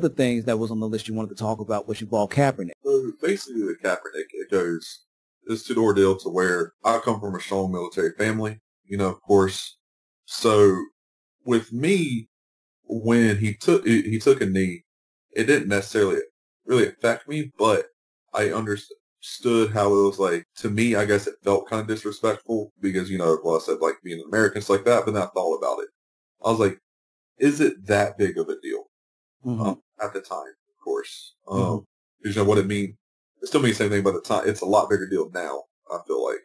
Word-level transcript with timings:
the 0.00 0.08
other 0.08 0.14
things 0.14 0.44
that 0.44 0.58
was 0.58 0.70
on 0.70 0.80
the 0.80 0.88
list 0.88 1.06
you 1.06 1.14
wanted 1.14 1.28
to 1.28 1.34
talk 1.36 1.60
about 1.60 1.86
was 1.86 2.00
Yuval 2.00 2.30
Kaepernick. 2.30 2.72
So 2.84 3.12
basically, 3.22 3.62
with 3.62 3.80
Kaepernick, 3.80 4.26
it 4.32 4.50
goes 4.50 5.04
this 5.46 5.64
two 5.64 5.74
door 5.74 5.94
deal 5.94 6.16
to 6.16 6.28
where 6.28 6.72
I 6.84 6.98
come 6.98 7.20
from 7.20 7.36
a 7.36 7.40
strong 7.40 7.70
military 7.70 8.12
family, 8.12 8.58
you 8.84 8.96
know, 8.96 9.08
of 9.08 9.20
course. 9.22 9.76
So 10.24 10.76
with 11.44 11.72
me, 11.72 12.28
when 12.84 13.38
he 13.38 13.54
took 13.54 13.86
he 13.86 14.18
took 14.18 14.40
a 14.40 14.46
knee, 14.46 14.82
it 15.32 15.44
didn't 15.44 15.68
necessarily 15.68 16.20
really 16.66 16.88
affect 16.88 17.28
me, 17.28 17.52
but 17.56 17.86
I 18.32 18.50
understood 18.50 19.70
how 19.70 19.94
it 19.94 20.02
was 20.02 20.18
like 20.18 20.44
to 20.56 20.70
me. 20.70 20.96
I 20.96 21.04
guess 21.04 21.28
it 21.28 21.36
felt 21.44 21.68
kind 21.68 21.82
of 21.82 21.86
disrespectful 21.86 22.72
because 22.80 23.10
you 23.10 23.18
know, 23.18 23.38
well, 23.44 23.56
I 23.56 23.60
said 23.60 23.78
like 23.80 23.96
being 24.02 24.18
an 24.18 24.26
American 24.28 24.60
stuff 24.60 24.78
like 24.78 24.86
that, 24.86 25.04
but 25.04 25.14
then 25.14 25.22
I 25.22 25.26
thought 25.26 25.58
about 25.58 25.80
it. 25.80 25.88
I 26.44 26.50
was 26.50 26.58
like, 26.58 26.78
is 27.38 27.60
it 27.60 27.86
that 27.86 28.18
big 28.18 28.38
of 28.38 28.48
a 28.48 28.60
deal 28.60 28.86
Mm-hmm. 29.44 29.60
um, 29.60 29.82
at 30.06 30.14
the 30.14 30.20
time? 30.20 30.46
Of 30.48 30.84
course, 30.84 31.34
um, 31.48 31.86
because 32.22 32.36
you 32.36 32.42
know 32.42 32.48
what 32.48 32.58
it 32.58 32.66
mean. 32.66 32.96
It 33.42 33.48
still 33.48 33.60
means 33.62 33.76
the 33.78 33.84
same 33.84 33.90
thing, 33.90 34.02
but 34.02 34.14
at 34.14 34.22
the 34.24 34.28
time, 34.28 34.48
it's 34.48 34.62
a 34.62 34.66
lot 34.66 34.88
bigger 34.88 35.08
deal 35.08 35.30
now. 35.34 35.64
I 35.90 35.98
feel 36.06 36.24
like. 36.24 36.38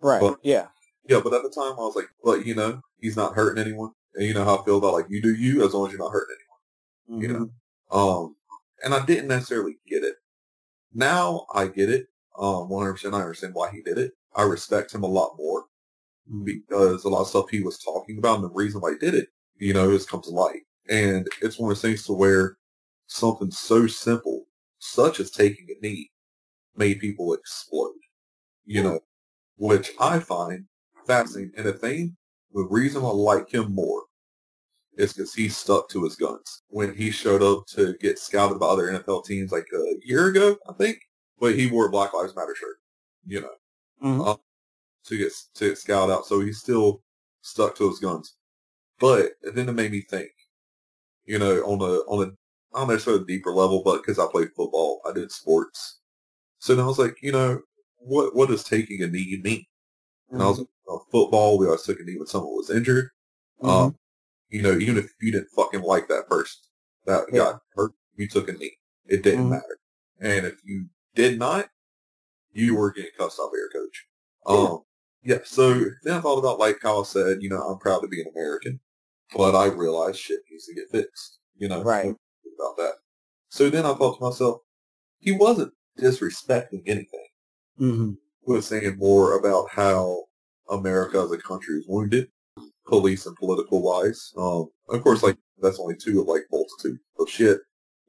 right. 0.00 0.20
but- 0.20 0.38
yeah. 0.42 0.68
Yeah, 1.08 1.20
but 1.22 1.32
at 1.34 1.42
the 1.44 1.50
time 1.50 1.72
I 1.78 1.82
was 1.82 1.94
like, 1.94 2.08
but 2.24 2.44
you 2.46 2.54
know, 2.56 2.80
he's 2.98 3.14
not 3.16 3.34
hurting 3.36 3.62
anyone. 3.62 3.92
And 4.14 4.26
you 4.26 4.34
know 4.34 4.44
how 4.44 4.56
I 4.58 4.64
feel 4.64 4.78
about 4.78 4.94
like 4.94 5.06
you 5.08 5.22
do 5.22 5.32
you 5.34 5.64
as 5.64 5.72
long 5.72 5.86
as 5.86 5.92
you're 5.92 6.02
not 6.02 6.10
hurting 6.10 6.36
anyone. 7.08 7.22
You 7.22 7.28
know? 7.92 7.96
Um 7.96 8.36
and 8.82 8.92
I 8.92 9.04
didn't 9.06 9.28
necessarily 9.28 9.76
get 9.86 10.02
it. 10.02 10.16
Now 10.92 11.46
I 11.54 11.68
get 11.68 11.90
it. 11.90 12.06
Um 12.38 12.68
one 12.68 12.82
hundred 12.82 12.94
percent 12.94 13.14
I 13.14 13.20
understand 13.20 13.54
why 13.54 13.70
he 13.70 13.82
did 13.82 13.98
it. 13.98 14.12
I 14.34 14.42
respect 14.42 14.94
him 14.94 15.02
a 15.04 15.06
lot 15.08 15.36
more 15.38 15.66
Mhm. 16.32 16.44
because 16.44 17.04
a 17.04 17.08
lot 17.08 17.20
of 17.22 17.28
stuff 17.28 17.50
he 17.50 17.60
was 17.62 17.78
talking 17.78 18.18
about 18.18 18.36
and 18.40 18.44
the 18.44 18.50
reason 18.54 18.80
why 18.80 18.90
he 18.92 18.98
did 18.98 19.14
it, 19.14 19.28
you 19.58 19.72
know, 19.74 19.90
has 19.90 20.06
come 20.06 20.22
to 20.22 20.30
light. 20.30 20.62
And 20.88 21.28
it's 21.40 21.56
one 21.58 21.70
of 21.70 21.76
those 21.76 21.82
things 21.82 22.04
to 22.06 22.12
where 22.14 22.56
something 23.06 23.50
so 23.50 23.86
simple, 23.86 24.46
such 24.78 25.20
as 25.20 25.30
taking 25.30 25.66
a 25.70 25.80
knee, 25.80 26.10
made 26.76 27.00
people 27.00 27.34
explode. 27.34 27.92
You 28.64 28.82
know, 28.82 29.00
which 29.56 29.92
I 30.00 30.18
find 30.18 30.66
fascinating. 31.06 31.52
And 31.56 31.66
the 31.66 31.72
thing, 31.72 32.16
the 32.52 32.66
reason 32.68 33.04
I 33.04 33.08
like 33.08 33.52
him 33.52 33.72
more 33.72 34.02
is 34.96 35.12
because 35.12 35.34
he 35.34 35.48
stuck 35.48 35.88
to 35.90 36.04
his 36.04 36.16
guns. 36.16 36.62
When 36.68 36.94
he 36.94 37.10
showed 37.10 37.42
up 37.42 37.66
to 37.68 37.94
get 38.00 38.18
scouted 38.18 38.58
by 38.58 38.66
other 38.66 38.88
NFL 38.88 39.24
teams 39.24 39.52
like 39.52 39.66
a 39.72 39.96
year 40.04 40.26
ago, 40.26 40.56
I 40.68 40.72
think, 40.72 40.98
but 41.38 41.54
he 41.54 41.70
wore 41.70 41.86
a 41.86 41.90
Black 41.90 42.12
Lives 42.14 42.34
Matter 42.34 42.54
shirt, 42.54 42.78
you 43.26 43.40
know, 43.40 43.54
Mhm. 44.02 44.40
to 45.04 45.16
get 45.16 45.32
to 45.54 45.68
get 45.68 45.78
scouted 45.78 46.14
out. 46.14 46.26
So 46.26 46.40
he 46.40 46.52
still 46.52 47.02
stuck 47.42 47.76
to 47.76 47.88
his 47.88 48.00
guns. 48.00 48.36
But 48.98 49.32
then 49.42 49.68
it 49.68 49.72
made 49.72 49.92
me 49.92 50.00
think, 50.00 50.32
you 51.24 51.38
know, 51.38 51.62
on 51.64 51.80
a 51.82 52.00
on 52.10 52.36
don't 52.80 52.88
know, 52.88 52.98
sort 52.98 53.20
of 53.20 53.26
deeper 53.26 53.52
level, 53.52 53.82
but 53.84 53.98
because 53.98 54.18
I 54.18 54.26
played 54.30 54.48
football, 54.56 55.00
I 55.08 55.12
did 55.12 55.32
sports. 55.32 56.00
So 56.58 56.74
then 56.74 56.84
I 56.84 56.88
was 56.88 56.98
like, 56.98 57.16
you 57.22 57.32
know, 57.32 57.60
what 57.98 58.34
what 58.34 58.48
does 58.48 58.64
taking 58.64 59.02
a 59.02 59.06
knee 59.06 59.40
mean? 59.42 59.64
And 60.30 60.42
I 60.42 60.46
was 60.48 60.58
like, 60.58 60.68
oh, 60.88 61.04
football, 61.10 61.58
we 61.58 61.66
always 61.66 61.82
took 61.82 62.00
a 62.00 62.02
knee 62.02 62.16
when 62.16 62.26
someone 62.26 62.52
was 62.56 62.70
injured. 62.70 63.10
Mhm. 63.62 63.68
Um, 63.68 63.98
you 64.48 64.62
know, 64.62 64.76
even 64.78 64.96
if 64.98 65.12
you 65.20 65.32
didn't 65.32 65.50
fucking 65.50 65.82
like 65.82 66.08
that 66.08 66.28
person 66.28 66.60
that 67.04 67.26
Yeah. 67.32 67.38
got 67.38 67.62
hurt, 67.74 67.92
you 68.16 68.28
took 68.28 68.48
a 68.48 68.52
knee. 68.52 68.78
It 69.06 69.22
didn't 69.22 69.46
Mhm. 69.46 69.50
matter. 69.50 69.78
And 70.20 70.46
if 70.46 70.60
you 70.64 70.88
did 71.14 71.38
not, 71.38 71.70
you 72.52 72.74
were 72.74 72.90
getting 72.92 73.12
cussed 73.16 73.38
out 73.40 73.52
by 73.52 73.58
your 73.58 73.70
coach. 73.70 74.06
Yeah. 74.48 74.54
Um, 74.54 74.82
yeah. 75.22 75.38
So 75.44 75.74
then 76.02 76.14
I 76.16 76.20
thought 76.20 76.38
about 76.38 76.58
like 76.58 76.78
how 76.82 77.00
I 77.00 77.04
said, 77.04 77.42
you 77.42 77.48
know, 77.48 77.62
I'm 77.62 77.78
proud 77.78 78.00
to 78.00 78.08
be 78.08 78.20
an 78.20 78.28
American, 78.28 78.80
but 79.34 79.54
I 79.54 79.66
realized 79.66 80.18
shit 80.18 80.40
needs 80.50 80.66
to 80.66 80.74
get 80.74 80.90
fixed. 80.90 81.38
You 81.56 81.68
know, 81.68 81.82
Right. 81.82 82.14
About 82.66 82.76
that. 82.78 82.94
So 83.48 83.70
then 83.70 83.86
I 83.86 83.94
thought 83.94 84.18
to 84.18 84.24
myself, 84.24 84.58
he 85.18 85.32
wasn't 85.32 85.72
disrespecting 85.98 86.82
anything 86.86 87.26
hmm 87.78 88.12
was 88.46 88.66
saying 88.66 88.96
more 88.98 89.36
about 89.38 89.66
how 89.72 90.22
America 90.70 91.18
as 91.18 91.32
a 91.32 91.36
country 91.38 91.76
is 91.78 91.84
wounded, 91.88 92.28
police 92.86 93.26
and 93.26 93.34
political 93.36 93.82
wise. 93.82 94.32
Um, 94.38 94.68
of 94.88 95.02
course, 95.02 95.22
like 95.24 95.36
that's 95.60 95.80
only 95.80 95.96
two 95.96 96.20
of 96.20 96.28
like 96.28 96.42
multitude 96.52 96.98
of 97.18 97.28
shit. 97.28 97.58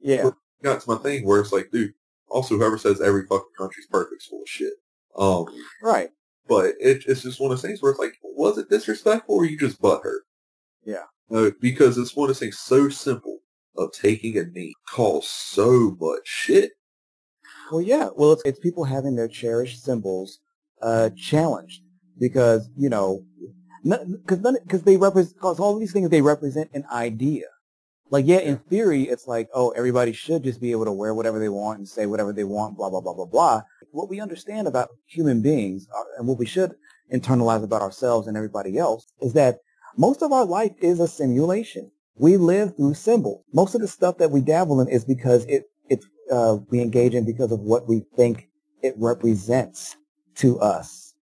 Yeah. 0.00 0.30
Got 0.62 0.80
to 0.82 0.90
my 0.90 0.96
thing 0.98 1.24
where 1.26 1.40
it's 1.40 1.52
like, 1.52 1.70
dude. 1.72 1.92
Also, 2.28 2.56
whoever 2.56 2.78
says 2.78 3.00
every 3.00 3.26
fucking 3.26 3.48
country's 3.56 3.86
perfect 3.86 4.22
is 4.22 4.26
full 4.28 4.42
of 4.42 4.48
shit. 4.48 4.74
Um, 5.16 5.46
Right. 5.82 6.10
but 6.46 6.66
it, 6.78 7.02
it's 7.08 7.22
just 7.22 7.40
one 7.40 7.50
of 7.50 7.56
those 7.56 7.62
things 7.68 7.82
where 7.82 7.90
it's 7.90 7.98
like, 8.00 8.12
was 8.22 8.58
it 8.58 8.68
disrespectful 8.70 9.34
or 9.34 9.44
you 9.44 9.58
just 9.58 9.80
butthurt? 9.82 10.20
Yeah. 10.84 11.04
Uh, 11.32 11.50
because 11.60 11.98
it's 11.98 12.14
one 12.14 12.26
of 12.26 12.36
those 12.36 12.38
things 12.40 12.58
so 12.58 12.88
simple 12.90 13.38
of 13.78 13.92
taking 13.92 14.36
a 14.36 14.44
knee 14.44 14.74
cause 14.90 15.28
so 15.28 15.96
much 16.00 16.22
shit. 16.24 16.72
Well, 17.70 17.80
yeah. 17.80 18.08
Well, 18.16 18.32
it's, 18.32 18.42
it's 18.44 18.58
people 18.58 18.84
having 18.84 19.16
their 19.16 19.28
cherished 19.28 19.84
symbols 19.84 20.40
uh, 20.82 21.10
challenged 21.16 21.82
because 22.18 22.68
you 22.76 22.88
know, 22.88 23.24
because 23.84 24.38
because 24.64 24.82
they 24.82 24.96
represent 24.96 25.36
because 25.36 25.60
all 25.60 25.78
these 25.78 25.92
things 25.92 26.10
they 26.10 26.22
represent 26.22 26.70
an 26.74 26.84
idea. 26.92 27.46
Like, 28.10 28.26
yeah, 28.26 28.38
in 28.38 28.56
theory, 28.56 29.02
it's 29.02 29.26
like, 29.26 29.50
oh, 29.52 29.70
everybody 29.70 30.12
should 30.12 30.42
just 30.42 30.62
be 30.62 30.70
able 30.70 30.86
to 30.86 30.92
wear 30.92 31.14
whatever 31.14 31.38
they 31.38 31.50
want 31.50 31.78
and 31.78 31.86
say 31.86 32.06
whatever 32.06 32.32
they 32.32 32.44
want, 32.44 32.76
blah 32.76 32.88
blah 32.88 33.00
blah 33.00 33.14
blah 33.14 33.26
blah. 33.26 33.62
What 33.90 34.08
we 34.08 34.20
understand 34.20 34.66
about 34.66 34.88
human 35.06 35.42
beings 35.42 35.86
uh, 35.96 36.04
and 36.18 36.26
what 36.26 36.38
we 36.38 36.46
should 36.46 36.74
internalize 37.12 37.62
about 37.62 37.82
ourselves 37.82 38.26
and 38.26 38.36
everybody 38.36 38.78
else 38.78 39.06
is 39.20 39.34
that 39.34 39.58
most 39.96 40.22
of 40.22 40.32
our 40.32 40.44
life 40.44 40.72
is 40.80 41.00
a 41.00 41.08
simulation. 41.08 41.90
We 42.18 42.36
live 42.36 42.76
through 42.76 42.94
symbols. 42.94 43.44
Most 43.52 43.74
of 43.74 43.80
the 43.80 43.88
stuff 43.88 44.18
that 44.18 44.30
we 44.30 44.40
dabble 44.40 44.80
in 44.80 44.88
is 44.88 45.04
because 45.04 45.44
it 45.44 45.64
it's 45.88 46.06
uh, 46.30 46.58
we 46.70 46.80
engage 46.80 47.14
in 47.14 47.24
because 47.24 47.52
of 47.52 47.60
what 47.60 47.88
we 47.88 48.04
think 48.16 48.48
it 48.82 48.94
represents 48.96 49.96
to 50.36 50.58
us, 50.60 51.14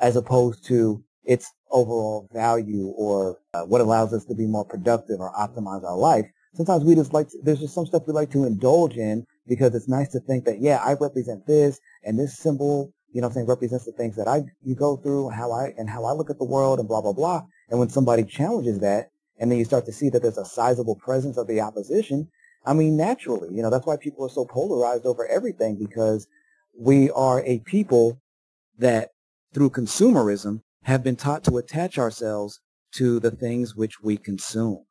as 0.00 0.16
opposed 0.16 0.64
to 0.66 1.02
its 1.24 1.52
overall 1.70 2.28
value 2.32 2.88
or 2.96 3.38
uh, 3.54 3.62
what 3.62 3.80
allows 3.80 4.12
us 4.12 4.24
to 4.26 4.34
be 4.34 4.46
more 4.46 4.64
productive 4.64 5.20
or 5.20 5.32
optimize 5.32 5.84
our 5.84 5.96
life. 5.96 6.26
Sometimes 6.54 6.84
we 6.84 6.94
just 6.94 7.12
like 7.12 7.28
to, 7.30 7.38
there's 7.42 7.60
just 7.60 7.74
some 7.74 7.86
stuff 7.86 8.04
we 8.06 8.12
like 8.12 8.30
to 8.32 8.44
indulge 8.44 8.96
in 8.96 9.26
because 9.46 9.74
it's 9.74 9.88
nice 9.88 10.08
to 10.08 10.20
think 10.20 10.44
that 10.44 10.60
yeah 10.60 10.80
I 10.84 10.94
represent 10.94 11.46
this 11.46 11.80
and 12.04 12.18
this 12.18 12.36
symbol 12.38 12.92
you 13.12 13.20
know 13.20 13.28
I'm 13.28 13.32
saying 13.32 13.46
represents 13.46 13.84
the 13.84 13.92
things 13.92 14.16
that 14.16 14.28
I 14.28 14.44
you 14.62 14.74
go 14.74 14.96
through 14.96 15.30
how 15.30 15.52
I 15.52 15.74
and 15.78 15.88
how 15.88 16.04
I 16.04 16.12
look 16.12 16.30
at 16.30 16.38
the 16.38 16.44
world 16.44 16.78
and 16.78 16.88
blah 16.88 17.00
blah 17.00 17.12
blah. 17.12 17.42
And 17.70 17.78
when 17.78 17.90
somebody 17.90 18.24
challenges 18.24 18.80
that, 18.80 19.10
and 19.38 19.50
then 19.50 19.58
you 19.58 19.64
start 19.64 19.86
to 19.86 19.92
see 19.92 20.08
that 20.10 20.22
there's 20.22 20.38
a 20.38 20.44
sizable 20.44 20.96
presence 20.96 21.36
of 21.36 21.46
the 21.46 21.60
opposition, 21.60 22.28
I 22.66 22.74
mean, 22.74 22.96
naturally, 22.96 23.48
you 23.54 23.62
know, 23.62 23.70
that's 23.70 23.86
why 23.86 23.96
people 23.96 24.24
are 24.24 24.30
so 24.30 24.44
polarized 24.44 25.06
over 25.06 25.26
everything 25.26 25.76
because 25.76 26.26
we 26.78 27.10
are 27.10 27.42
a 27.44 27.60
people 27.60 28.20
that 28.78 29.10
through 29.54 29.70
consumerism 29.70 30.62
have 30.82 31.02
been 31.02 31.16
taught 31.16 31.44
to 31.44 31.58
attach 31.58 31.98
ourselves 31.98 32.60
to 32.92 33.20
the 33.20 33.30
things 33.30 33.74
which 33.74 34.00
we 34.02 34.16
consume, 34.16 34.84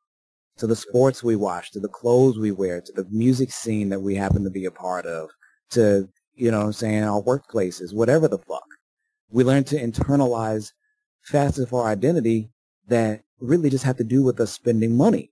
to 0.56 0.66
the 0.66 0.76
sports 0.76 1.22
we 1.22 1.36
watch, 1.36 1.72
to 1.72 1.80
the 1.80 1.88
clothes 1.88 2.38
we 2.38 2.50
wear, 2.50 2.80
to 2.80 2.92
the 2.92 3.06
music 3.10 3.50
scene 3.50 3.88
that 3.88 4.00
we 4.00 4.14
happen 4.14 4.44
to 4.44 4.50
be 4.50 4.64
a 4.64 4.70
part 4.70 5.06
of, 5.06 5.28
to, 5.70 6.08
you 6.34 6.50
know 6.50 6.62
I'm 6.62 6.72
saying, 6.72 7.04
our 7.04 7.22
workplaces, 7.22 7.94
whatever 7.94 8.28
the 8.28 8.38
fuck. 8.38 8.66
We 9.30 9.44
learn 9.44 9.64
to 9.64 9.80
internalize 9.80 10.72
facets 11.22 11.58
of 11.58 11.74
our 11.74 11.86
identity 11.86 12.50
that 12.86 13.22
really 13.40 13.70
just 13.70 13.84
have 13.84 13.96
to 13.96 14.04
do 14.04 14.22
with 14.22 14.40
us 14.40 14.52
spending 14.52 14.96
money 14.96 15.30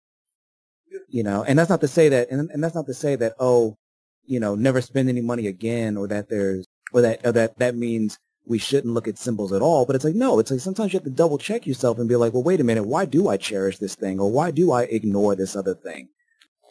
you 1.09 1.23
know 1.23 1.45
and 1.45 1.59
that's 1.59 1.71
not 1.71 1.81
to 1.81 1.89
say 1.89 2.09
that 2.09 2.31
and, 2.31 2.51
and 2.51 2.63
that's 2.63 2.75
not 2.75 2.87
to 2.87 2.95
say 2.95 3.17
that 3.17 3.35
oh 3.39 3.77
you 4.25 4.41
know 4.41 4.55
never 4.55 4.81
spend 4.81 5.09
any 5.09 5.21
money 5.21 5.47
again 5.47 5.97
or 5.97 6.07
that 6.07 6.29
there's 6.29 6.67
or 6.93 7.01
that 7.03 7.25
or 7.25 7.33
that 7.33 7.59
that 7.59 7.75
means 7.75 8.19
we 8.49 8.59
shouldn't 8.59 8.95
look 8.95 9.09
at 9.09 9.19
symbols 9.19 9.53
at 9.53 9.63
all 9.63 9.85
but 9.85 9.97
it's 9.97 10.05
like 10.05 10.15
no 10.15 10.39
it's 10.39 10.51
like 10.51 10.61
sometimes 10.61 10.93
you 10.93 10.99
have 10.99 11.05
to 11.05 11.11
double 11.11 11.39
check 11.39 11.67
yourself 11.67 11.99
and 11.99 12.09
be 12.09 12.17
like 12.17 12.33
well 12.33 12.43
wait 12.43 12.61
a 12.61 12.65
minute 12.65 12.85
why 12.85 13.05
do 13.05 13.29
i 13.29 13.37
cherish 13.37 13.79
this 13.79 13.95
thing 13.95 14.21
or 14.21 14.31
why 14.31 14.51
do 14.51 14.73
i 14.73 14.83
ignore 14.85 15.35
this 15.35 15.57
other 15.57 15.75
thing 15.75 16.09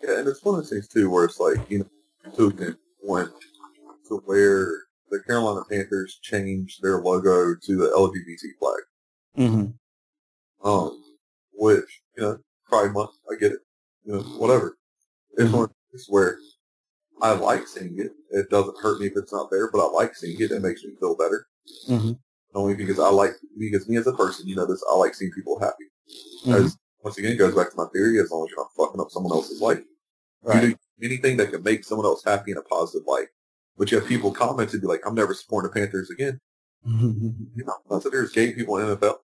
Yeah, 0.04 0.20
and 0.20 0.28
it's 0.28 0.44
one 0.44 0.56
of 0.56 0.62
those 0.62 0.70
things 0.70 0.88
too 0.88 1.10
where 1.10 1.26
it's 1.26 1.40
like, 1.40 1.60
you 1.70 1.80
know, 1.80 1.90
Putin 2.32 2.78
went 3.04 3.32
to 4.08 4.22
where 4.26 4.84
the 5.10 5.22
Carolina 5.22 5.64
Panthers 5.70 6.20
changed 6.22 6.82
their 6.82 7.00
logo 7.02 7.56
to 7.56 7.76
the 7.76 7.90
LGBT 7.90 8.60
flag. 8.60 8.82
mm-hmm. 9.38 10.68
Um, 10.68 11.04
which, 11.57 12.02
you 12.18 12.24
know, 12.24 12.38
Pride 12.68 12.94
Month, 12.94 13.12
I 13.31 13.36
get 13.40 13.52
it. 13.54 13.60
You 14.04 14.13
know, 14.13 14.22
whatever. 14.22 14.78
It's 15.38 15.52
one 15.52 15.66
of 15.66 15.72
those 15.92 16.06
where 16.07 16.38
I 17.22 17.31
like 17.34 17.68
seeing 17.68 17.98
it. 18.00 18.12
It 18.31 18.50
doesn't 18.50 18.78
hurt 18.81 19.00
me 19.00 19.07
if 19.07 19.13
it's 19.16 19.34
not 19.34 19.50
there, 19.52 19.69
but 19.72 19.80
I 19.80 19.90
like 19.92 20.16
seeing 20.16 20.40
it. 20.40 20.52
It 20.52 20.62
makes 20.62 20.84
me 20.84 20.92
feel 21.00 21.16
better. 21.16 21.48
Mm-hmm. 21.90 22.12
Only 22.54 22.75
because 22.75 23.00
I 23.00 23.10
like, 23.10 23.31
because 23.57 23.88
me 23.90 23.98
as 23.98 24.07
a 24.07 24.13
person, 24.13 24.48
you 24.48 24.56
know 24.56 24.66
this, 24.66 24.84
I 24.90 24.96
like 24.96 25.13
seeing 25.13 25.31
people 25.31 25.60
happy. 25.60 25.86
Mhm. 26.46 26.66
As, 26.66 26.78
once 27.04 27.18
again, 27.18 27.34
it 27.34 27.38
goes 27.38 27.54
back 27.54 27.69
to 27.72 27.78
my 27.78 27.88
theory, 27.94 28.19
as 28.19 28.31
long 28.31 28.46
as 28.46 28.51
you're 28.51 28.60
not 28.63 28.74
fucking 28.78 29.01
up 29.01 29.12
someone 29.12 29.34
else's 29.34 29.62
life. 29.62 29.84
right 30.42 30.63
You 30.63 30.69
do 30.69 30.75
anything 31.04 31.38
that 31.38 31.51
can 31.51 31.63
make 31.63 31.84
someone 31.84 32.06
else 32.06 32.24
happy 32.24 32.51
in 32.51 32.58
a 32.58 32.62
positive 32.62 33.06
light. 33.08 33.28
But 33.78 33.92
you 33.92 34.00
have 34.00 34.08
people 34.08 34.31
comment 34.31 34.72
and 34.72 34.81
be 34.81 34.88
like, 34.88 35.01
I'm 35.06 35.16
never 35.16 35.34
supporting 35.34 35.69
the 35.69 35.80
Panthers 35.80 36.10
again. 36.10 36.40
You 36.86 37.63
know, 37.66 37.74
that's 37.90 38.06
if 38.06 38.12
there's 38.12 38.31
gay 38.31 38.54
people 38.54 38.78
in 38.78 38.96
NFL. 38.96 39.18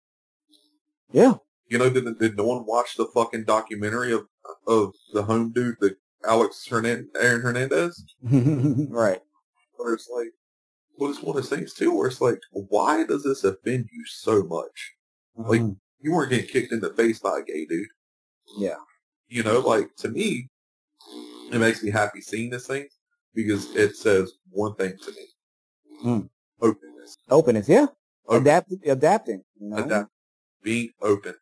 yeah 1.10 1.34
You 1.68 1.78
know, 1.78 1.90
did, 1.90 2.18
did 2.18 2.36
no 2.36 2.44
one 2.46 2.64
watch 2.66 2.96
the 2.96 3.06
fucking 3.06 3.44
documentary 3.44 4.12
of 4.12 4.26
of 4.66 4.94
the 5.12 5.22
home 5.22 5.52
dude, 5.52 5.76
the 5.80 5.96
Alex 6.26 6.66
Hernan- 6.68 7.10
Aaron 7.18 7.42
Hernandez, 7.42 8.04
right. 8.22 9.20
where 9.76 9.94
it's 9.94 10.08
like, 10.14 10.28
well, 10.98 11.10
it's 11.10 11.22
one 11.22 11.36
of 11.36 11.42
those 11.42 11.50
things 11.50 11.74
too, 11.74 11.94
where 11.94 12.08
it's 12.08 12.20
like, 12.20 12.40
why 12.52 13.04
does 13.04 13.22
this 13.22 13.44
offend 13.44 13.88
you 13.92 14.04
so 14.06 14.42
much? 14.44 14.92
Like, 15.36 15.60
Mhm. 15.60 15.76
You 16.00 16.12
weren't 16.12 16.30
getting 16.30 16.46
kicked 16.48 16.72
in 16.72 16.78
the 16.80 16.90
face 16.94 17.18
by 17.18 17.40
a 17.40 17.42
gay 17.42 17.66
dude. 17.66 17.86
yeah. 18.58 18.76
You 19.28 19.42
know, 19.42 19.58
like 19.60 19.94
to 19.96 20.08
me, 20.08 20.48
it 21.52 21.58
makes 21.58 21.82
me 21.82 21.90
happy 21.90 22.20
seeing 22.20 22.50
this 22.50 22.66
thing 22.66 22.86
because 23.34 23.74
it 23.76 23.94
says 23.96 24.32
one 24.50 24.74
thing 24.76 24.94
to 25.02 25.10
me: 25.12 25.26
Mm. 26.04 26.28
openness, 26.60 27.16
Openness, 27.28 27.68
yeah. 27.68 27.86
Open. 28.26 28.42
Adapt, 28.42 28.72
adapting. 28.86 29.42
You 29.60 29.68
know? 29.70 29.76
adapt, 29.84 30.10
being 30.62 30.90
open, 31.02 31.34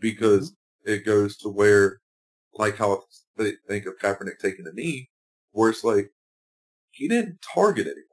because 0.00 0.50
mm-hmm. 0.50 0.92
it 0.92 1.04
goes 1.04 1.36
to 1.38 1.48
where, 1.48 2.00
like 2.54 2.76
how 2.76 3.02
they 3.36 3.52
think 3.68 3.86
of 3.86 3.98
Kaepernick 3.98 4.38
taking 4.40 4.66
a 4.66 4.72
knee, 4.72 5.10
where 5.52 5.70
it's 5.70 5.84
like 5.84 6.10
he 6.90 7.08
didn't 7.08 7.38
target 7.54 7.86
anyone. 7.86 8.04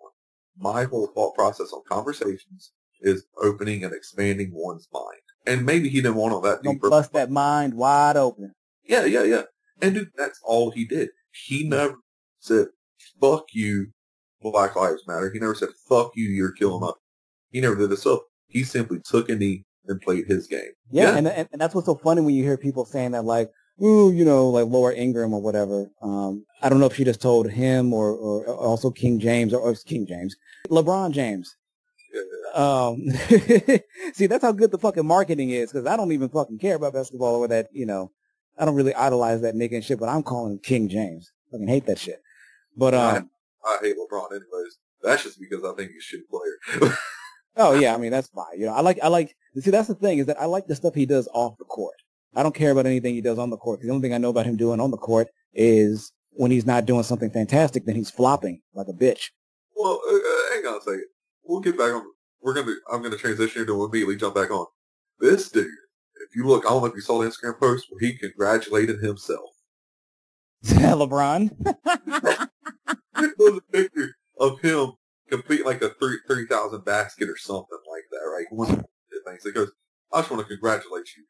My 0.57 0.83
whole 0.83 1.07
thought 1.07 1.35
process 1.35 1.71
on 1.73 1.81
conversations 1.87 2.71
is 3.01 3.25
opening 3.41 3.83
and 3.83 3.93
expanding 3.93 4.51
one's 4.53 4.87
mind, 4.93 5.21
and 5.45 5.65
maybe 5.65 5.89
he 5.89 6.01
didn't 6.01 6.15
want 6.15 6.33
all 6.33 6.41
that 6.41 6.63
deeper. 6.63 6.89
bust 6.89 7.13
that 7.13 7.31
mind 7.31 7.73
wide 7.73 8.17
open. 8.17 8.53
Yeah, 8.83 9.05
yeah, 9.05 9.23
yeah. 9.23 9.43
And 9.81 9.95
dude, 9.95 10.11
that's 10.15 10.39
all 10.43 10.71
he 10.71 10.85
did. 10.85 11.09
He 11.31 11.61
mm-hmm. 11.61 11.69
never 11.69 11.95
said, 12.39 12.67
fuck 13.19 13.45
you, 13.51 13.87
Black 14.41 14.75
Lives 14.75 15.03
Matter. 15.07 15.31
He 15.31 15.39
never 15.39 15.55
said, 15.55 15.69
fuck 15.89 16.11
you, 16.15 16.29
you're 16.29 16.51
killing 16.51 16.87
us. 16.87 16.95
He 17.51 17.61
never 17.61 17.75
did 17.75 17.89
this 17.89 18.01
stuff. 18.01 18.19
He 18.47 18.63
simply 18.63 18.99
took 19.03 19.29
a 19.29 19.35
knee 19.35 19.65
and 19.87 20.01
played 20.01 20.25
his 20.27 20.47
game. 20.47 20.71
Yeah, 20.91 21.11
Yeah. 21.11 21.17
And, 21.17 21.27
and 21.27 21.49
and 21.51 21.61
that's 21.61 21.75
what's 21.75 21.87
so 21.87 21.95
funny 21.95 22.21
when 22.21 22.35
you 22.35 22.43
hear 22.43 22.57
people 22.57 22.85
saying 22.85 23.11
that, 23.11 23.25
like, 23.25 23.51
ooh, 23.83 24.11
you 24.11 24.25
know, 24.25 24.49
like 24.49 24.67
Laura 24.67 24.95
Ingraham 24.95 25.33
or 25.33 25.41
whatever. 25.41 25.87
Um, 26.01 26.45
I 26.61 26.69
don't 26.69 26.79
know 26.79 26.85
if 26.87 26.95
she 26.95 27.03
just 27.03 27.21
told 27.21 27.49
him 27.49 27.93
or, 27.93 28.11
or 28.11 28.47
also 28.47 28.91
King 28.91 29.19
James 29.19 29.53
or, 29.53 29.59
or 29.59 29.75
King 29.75 30.05
James, 30.07 30.35
LeBron 30.69 31.11
James. 31.11 31.55
Um, 32.53 33.03
see, 34.13 34.27
that's 34.27 34.43
how 34.43 34.53
good 34.53 34.71
the 34.71 34.77
fucking 34.77 35.05
marketing 35.05 35.49
is 35.49 35.71
because 35.71 35.85
I 35.85 35.97
don't 35.97 36.13
even 36.13 36.29
fucking 36.29 36.59
care 36.59 36.75
about 36.75 36.93
basketball 36.93 37.35
or 37.35 37.47
that, 37.49 37.67
you 37.73 37.85
know, 37.85 38.11
I 38.57 38.63
don't 38.63 38.75
really 38.75 38.95
idolize 38.95 39.41
that 39.41 39.55
nigga 39.55 39.75
and 39.75 39.83
shit, 39.83 39.99
but 39.99 40.07
I'm 40.07 40.23
calling 40.23 40.53
him 40.53 40.59
King 40.59 40.87
James. 40.87 41.31
Fucking 41.51 41.67
hate 41.67 41.85
that 41.87 41.99
shit. 41.99 42.21
But 42.77 42.93
um, 42.93 43.29
I 43.65 43.77
hate 43.81 43.97
LeBron 43.97 44.31
anyways. 44.31 44.77
That's 45.03 45.23
just 45.23 45.39
because 45.39 45.65
I 45.65 45.75
think 45.75 45.91
he's 45.91 46.05
a 46.13 46.15
shitty 46.15 46.29
player. 46.29 46.97
Oh 47.57 47.73
yeah, 47.73 47.93
I 47.93 47.97
mean 47.97 48.11
that's 48.11 48.27
fine. 48.27 48.57
You 48.59 48.65
know, 48.65 48.73
I 48.73 48.81
like 48.81 48.99
I 49.01 49.07
like 49.07 49.35
see 49.61 49.71
that's 49.71 49.87
the 49.87 49.95
thing 49.95 50.19
is 50.19 50.25
that 50.27 50.39
I 50.39 50.45
like 50.45 50.67
the 50.67 50.75
stuff 50.75 50.95
he 50.95 51.05
does 51.05 51.27
off 51.33 51.57
the 51.57 51.65
court. 51.65 51.95
I 52.35 52.43
don't 52.43 52.55
care 52.55 52.71
about 52.71 52.85
anything 52.85 53.15
he 53.15 53.21
does 53.21 53.39
on 53.39 53.49
the 53.49 53.57
court. 53.57 53.81
the 53.81 53.89
only 53.89 54.01
thing 54.01 54.13
I 54.13 54.17
know 54.17 54.29
about 54.29 54.45
him 54.45 54.57
doing 54.57 54.79
on 54.79 54.91
the 54.91 54.97
court 54.97 55.29
is 55.53 56.11
when 56.31 56.51
he's 56.51 56.65
not 56.65 56.85
doing 56.85 57.03
something 57.03 57.31
fantastic, 57.31 57.85
then 57.85 57.95
he's 57.95 58.11
flopping 58.11 58.61
like 58.73 58.87
a 58.89 58.93
bitch. 58.93 59.29
well, 59.75 60.01
uh, 60.07 60.15
uh, 60.15 60.53
hang 60.53 60.65
on 60.65 60.77
a 60.77 60.81
second. 60.81 61.05
We'll 61.43 61.61
get 61.61 61.77
back 61.77 61.93
on. 61.93 62.03
We're 62.41 62.53
going 62.53 62.67
to, 62.67 62.75
I'm 62.91 62.99
going 62.99 63.11
to 63.11 63.17
transition 63.17 63.59
here 63.59 63.65
to 63.65 63.85
immediately 63.85 64.17
jump 64.17 64.35
back 64.35 64.51
on. 64.51 64.65
This 65.19 65.49
dude, 65.49 65.65
if 65.65 66.35
you 66.35 66.45
look, 66.45 66.65
I 66.65 66.69
don't 66.69 66.81
know 66.81 66.87
if 66.87 66.95
you 66.95 67.01
saw 67.01 67.21
the 67.21 67.29
Instagram 67.29 67.57
post 67.59 67.87
where 67.89 67.99
he 68.01 68.17
congratulated 68.17 69.01
himself. 69.01 69.49
LeBron. 70.65 71.51
it 73.17 73.33
was 73.37 73.57
a 73.57 73.71
picture 73.71 74.15
of 74.39 74.59
him 74.59 74.91
complete 75.29 75.65
like 75.65 75.81
a 75.81 75.89
three 75.99 76.17
three 76.27 76.45
thousand 76.47 76.83
basket 76.85 77.29
or 77.29 77.37
something 77.37 77.79
like 77.89 78.03
that, 78.11 78.19
right? 78.19 78.85
Things. 79.25 79.43
He 79.43 79.51
goes, 79.51 79.71
"I 80.13 80.19
just 80.19 80.31
want 80.31 80.41
to 80.43 80.47
congratulate 80.47 81.05
you." 81.17 81.23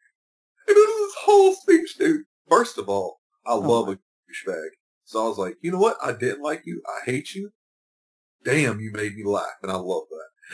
And 0.67 0.75
it 0.77 0.79
was 0.79 1.09
this 1.09 1.23
whole 1.23 1.53
speech, 1.53 1.97
dude. 1.97 2.21
First 2.49 2.77
of 2.77 2.89
all, 2.89 3.19
I 3.45 3.53
Oh 3.53 3.59
love 3.59 3.87
my. 3.87 3.93
a 3.93 3.95
douchebag, 3.95 4.69
so 5.03 5.23
I 5.25 5.27
was 5.29 5.37
like, 5.37 5.55
you 5.61 5.71
know 5.71 5.79
what? 5.79 5.97
I 6.03 6.11
didn't 6.11 6.41
like 6.43 6.63
you. 6.65 6.81
I 6.87 7.05
hate 7.09 7.33
you. 7.35 7.51
Damn, 8.43 8.79
you 8.79 8.91
made 8.91 9.15
me 9.15 9.23
laugh, 9.23 9.45
and 9.63 9.71
I 9.71 9.75
love 9.75 10.03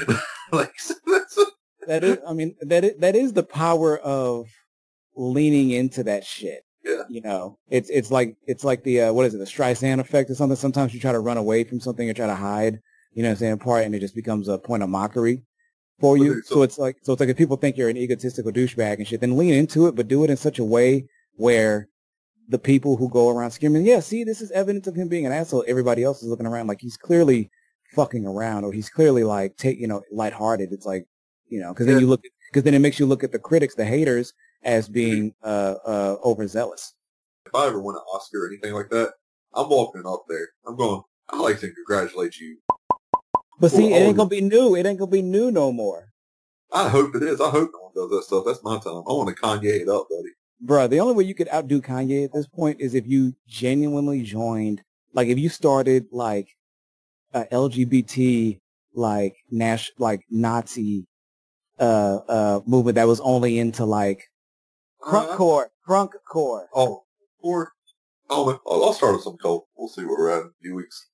that. 0.07 0.21
like 0.51 0.73
so 0.79 0.93
that's 1.07 1.37
a, 1.37 1.45
that 1.87 2.03
is, 2.03 2.17
I 2.27 2.33
mean, 2.33 2.55
that 2.61 2.83
is, 2.85 2.97
that 2.99 3.15
is 3.15 3.33
the 3.33 3.43
power 3.43 3.97
of 3.97 4.47
leaning 5.15 5.71
into 5.71 6.03
that 6.03 6.23
shit. 6.25 6.63
Yeah. 6.83 7.03
You 7.09 7.21
know, 7.21 7.57
it's 7.69 7.89
it's 7.89 8.09
like 8.11 8.35
it's 8.47 8.63
like 8.63 8.83
the 8.83 9.01
uh, 9.01 9.13
what 9.13 9.25
is 9.25 9.33
it, 9.33 9.37
the 9.39 9.45
Streisand 9.45 9.99
effect 9.99 10.29
or 10.29 10.35
something. 10.35 10.55
Sometimes 10.55 10.93
you 10.93 10.99
try 10.99 11.11
to 11.11 11.19
run 11.19 11.37
away 11.37 11.63
from 11.63 11.79
something 11.79 12.09
or 12.09 12.13
try 12.13 12.27
to 12.27 12.35
hide, 12.35 12.79
you 13.13 13.21
know, 13.23 13.29
what 13.29 13.33
I'm 13.33 13.37
saying, 13.37 13.59
part, 13.59 13.85
and 13.85 13.93
it 13.93 13.99
just 13.99 14.15
becomes 14.15 14.47
a 14.47 14.57
point 14.57 14.83
of 14.83 14.89
mockery 14.89 15.43
for 16.01 16.17
you. 16.17 16.41
So, 16.43 16.61
it's 16.63 16.77
like 16.77 16.97
so 17.03 17.13
it's 17.13 17.19
like 17.19 17.29
if 17.29 17.37
people 17.37 17.57
think 17.57 17.77
you're 17.77 17.89
an 17.89 17.97
egotistical 17.97 18.51
douchebag 18.51 18.95
and 18.97 19.07
shit, 19.07 19.21
then 19.21 19.37
lean 19.37 19.53
into 19.53 19.87
it, 19.87 19.95
but 19.95 20.07
do 20.07 20.23
it 20.23 20.29
in 20.29 20.37
such 20.37 20.59
a 20.59 20.63
way 20.65 21.05
where 21.35 21.87
the 22.49 22.59
people 22.59 22.97
who 22.97 23.09
go 23.09 23.29
around 23.29 23.51
screaming, 23.51 23.85
"Yeah, 23.85 24.01
see, 24.01 24.23
this 24.25 24.41
is 24.41 24.51
evidence 24.51 24.87
of 24.87 24.95
him 24.95 25.07
being 25.07 25.25
an 25.25 25.31
asshole." 25.31 25.63
Everybody 25.67 26.03
else 26.03 26.21
is 26.21 26.27
looking 26.29 26.45
around 26.47 26.67
like 26.67 26.81
he's 26.81 26.97
clearly 26.97 27.49
fucking 27.95 28.25
around, 28.25 28.65
or 28.65 28.73
he's 28.73 28.89
clearly 28.89 29.23
like 29.23 29.55
take 29.57 29.77
you 29.79 29.87
know 29.87 30.01
lighthearted. 30.11 30.71
It's 30.73 30.85
like 30.85 31.05
you 31.47 31.59
know, 31.61 31.69
because 31.73 31.85
then 31.85 31.95
Yeah. 31.95 32.01
you 32.01 32.07
look 32.07 32.23
because 32.51 32.63
then 32.63 32.73
it 32.73 32.79
makes 32.79 32.99
you 32.99 33.05
look 33.05 33.23
at 33.23 33.31
the 33.31 33.39
critics, 33.39 33.75
the 33.75 33.85
haters, 33.85 34.33
as 34.63 34.89
being 34.89 35.33
uh 35.43 35.75
uh 35.85 36.15
overzealous. 36.25 36.93
if 37.45 37.55
I 37.55 37.67
ever 37.67 37.81
win 37.81 37.95
an 37.95 38.01
Oscar 38.13 38.43
or 38.43 38.47
anything 38.47 38.73
like 38.73 38.89
that, 38.89 39.13
I'm 39.53 39.69
walking 39.69 40.03
up 40.05 40.23
there. 40.27 40.49
I'm 40.67 40.75
going. 40.75 41.01
I 41.29 41.39
like 41.39 41.59
to 41.61 41.71
congratulate 41.71 42.37
you. 42.37 42.57
But 43.61 43.71
see, 43.71 43.93
it 43.93 43.97
ain't 43.97 44.17
gonna 44.17 44.27
be 44.27 44.41
new. 44.41 44.75
It 44.75 44.87
ain't 44.87 44.97
gonna 44.97 45.11
be 45.11 45.21
new 45.21 45.51
no 45.51 45.71
more. 45.71 46.07
I 46.73 46.89
hope 46.89 47.13
it 47.15 47.21
is. 47.21 47.39
I 47.39 47.51
hope 47.51 47.69
no 47.71 47.79
one 47.79 47.91
does 47.93 48.09
that 48.09 48.23
stuff. 48.23 48.43
That's 48.43 48.63
my 48.63 48.79
time. 48.79 49.03
I 49.07 49.13
want 49.13 49.29
to 49.29 49.39
Kanye 49.39 49.81
it 49.81 49.87
up, 49.87 50.07
buddy. 50.09 50.31
Bruh, 50.65 50.89
the 50.89 50.99
only 50.99 51.13
way 51.13 51.25
you 51.25 51.35
could 51.35 51.47
outdo 51.49 51.79
Kanye 51.79 52.25
at 52.25 52.33
this 52.33 52.47
point 52.47 52.81
is 52.81 52.95
if 52.95 53.05
you 53.05 53.35
genuinely 53.47 54.23
joined, 54.23 54.81
like 55.13 55.27
if 55.27 55.37
you 55.37 55.47
started 55.47 56.07
like 56.11 56.47
a 57.35 57.43
LGBT, 57.45 58.59
like 58.95 59.35
Nash, 59.51 59.91
like 59.99 60.21
Nazi, 60.31 61.05
uh, 61.79 62.19
uh, 62.27 62.59
movement 62.65 62.95
that 62.95 63.07
was 63.07 63.19
only 63.19 63.59
into 63.59 63.85
like 63.85 64.23
crunk 64.99 65.35
core, 65.35 65.69
crunk 65.87 66.13
core. 66.27 66.67
Oh, 66.73 67.03
or 67.43 67.73
oh, 68.31 68.59
I'll, 68.65 68.85
I'll 68.85 68.93
start 68.93 69.13
with 69.13 69.23
some 69.23 69.37
cold. 69.37 69.65
We'll 69.77 69.87
see 69.87 70.03
where 70.03 70.17
we're 70.17 70.31
at 70.31 70.41
in 70.41 70.47
a 70.47 70.61
few 70.63 70.75
weeks. 70.75 71.10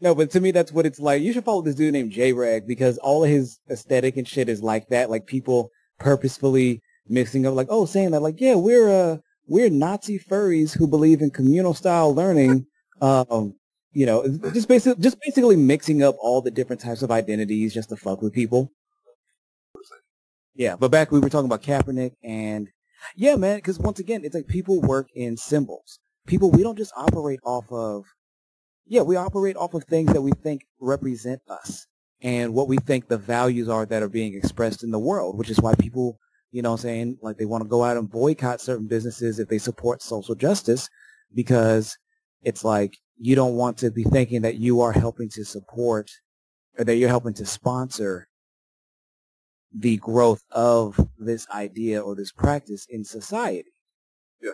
No, 0.00 0.14
but 0.14 0.30
to 0.32 0.40
me, 0.40 0.50
that's 0.50 0.72
what 0.72 0.86
it's 0.86 0.98
like. 0.98 1.22
You 1.22 1.32
should 1.32 1.44
follow 1.44 1.62
this 1.62 1.76
dude 1.76 1.92
named 1.92 2.12
J-Rag 2.12 2.66
because 2.66 2.98
all 2.98 3.24
of 3.24 3.30
his 3.30 3.58
aesthetic 3.70 4.16
and 4.16 4.26
shit 4.26 4.48
is 4.48 4.62
like 4.62 4.88
that. 4.88 5.08
Like 5.10 5.26
people 5.26 5.70
purposefully 5.98 6.82
mixing 7.08 7.46
up, 7.46 7.54
like, 7.54 7.68
oh, 7.70 7.86
saying 7.86 8.10
that, 8.10 8.20
like, 8.20 8.40
yeah, 8.40 8.54
we're, 8.54 8.88
uh, 8.88 9.18
we're 9.46 9.70
Nazi 9.70 10.18
furries 10.18 10.76
who 10.76 10.86
believe 10.86 11.20
in 11.20 11.30
communal 11.30 11.74
style 11.74 12.14
learning. 12.14 12.66
Um, 13.00 13.54
you 13.92 14.06
know, 14.06 14.26
just 14.52 14.68
basically, 14.68 15.00
just 15.02 15.20
basically 15.20 15.56
mixing 15.56 16.02
up 16.02 16.16
all 16.18 16.42
the 16.42 16.50
different 16.50 16.82
types 16.82 17.02
of 17.02 17.10
identities 17.10 17.72
just 17.72 17.90
to 17.90 17.96
fuck 17.96 18.22
with 18.22 18.32
people. 18.32 18.70
Yeah, 20.54 20.76
but 20.76 20.90
back 20.90 21.10
we 21.10 21.20
were 21.20 21.28
talking 21.28 21.46
about 21.46 21.62
Kaepernick 21.62 22.12
and 22.22 22.68
yeah, 23.16 23.36
man, 23.36 23.56
because 23.56 23.78
once 23.78 23.98
again, 23.98 24.22
it's 24.24 24.34
like 24.34 24.46
people 24.46 24.80
work 24.80 25.08
in 25.14 25.36
symbols. 25.36 25.98
People, 26.26 26.50
we 26.50 26.62
don't 26.62 26.78
just 26.78 26.92
operate 26.96 27.40
off 27.44 27.70
of 27.70 28.04
yeah, 28.86 29.02
we 29.02 29.16
operate 29.16 29.56
off 29.56 29.74
of 29.74 29.84
things 29.84 30.12
that 30.12 30.22
we 30.22 30.32
think 30.32 30.66
represent 30.80 31.40
us 31.48 31.86
and 32.20 32.54
what 32.54 32.68
we 32.68 32.78
think 32.78 33.08
the 33.08 33.18
values 33.18 33.68
are 33.68 33.86
that 33.86 34.02
are 34.02 34.08
being 34.08 34.34
expressed 34.34 34.82
in 34.82 34.90
the 34.90 34.98
world, 34.98 35.36
which 35.38 35.50
is 35.50 35.60
why 35.60 35.74
people, 35.74 36.18
you 36.52 36.62
know 36.62 36.72
I'm 36.72 36.78
saying, 36.78 37.18
like 37.22 37.36
they 37.36 37.44
want 37.44 37.62
to 37.62 37.68
go 37.68 37.84
out 37.84 37.96
and 37.96 38.10
boycott 38.10 38.60
certain 38.60 38.86
businesses 38.86 39.38
if 39.38 39.48
they 39.48 39.58
support 39.58 40.02
social 40.02 40.34
justice 40.34 40.88
because 41.34 41.96
it's 42.42 42.64
like 42.64 42.96
you 43.18 43.34
don't 43.34 43.54
want 43.54 43.78
to 43.78 43.90
be 43.90 44.04
thinking 44.04 44.42
that 44.42 44.56
you 44.56 44.80
are 44.80 44.92
helping 44.92 45.28
to 45.30 45.44
support 45.44 46.10
or 46.78 46.84
that 46.84 46.96
you're 46.96 47.08
helping 47.08 47.34
to 47.34 47.46
sponsor 47.46 48.28
the 49.72 49.96
growth 49.98 50.42
of 50.50 51.08
this 51.18 51.48
idea 51.50 52.00
or 52.00 52.14
this 52.14 52.32
practice 52.32 52.86
in 52.88 53.04
society. 53.04 53.72
Yeah. 54.40 54.50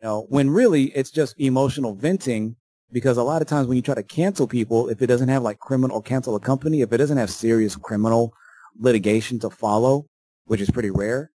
You 0.00 0.08
know, 0.08 0.26
when 0.28 0.50
really 0.50 0.84
it's 0.94 1.10
just 1.10 1.34
emotional 1.38 1.94
venting 1.94 2.56
because 2.92 3.16
a 3.16 3.22
lot 3.22 3.42
of 3.42 3.48
times 3.48 3.66
when 3.66 3.76
you 3.76 3.82
try 3.82 3.94
to 3.94 4.02
cancel 4.02 4.46
people, 4.46 4.88
if 4.88 5.00
it 5.02 5.06
doesn't 5.06 5.28
have 5.28 5.42
like 5.42 5.58
criminal 5.58 5.96
or 5.96 6.02
cancel 6.02 6.36
a 6.36 6.40
company, 6.40 6.82
if 6.82 6.92
it 6.92 6.98
doesn't 6.98 7.16
have 7.16 7.30
serious 7.30 7.74
criminal 7.76 8.32
litigation 8.78 9.38
to 9.40 9.50
follow, 9.50 10.06
which 10.46 10.60
is 10.60 10.70
pretty 10.70 10.90
rare, 10.90 11.30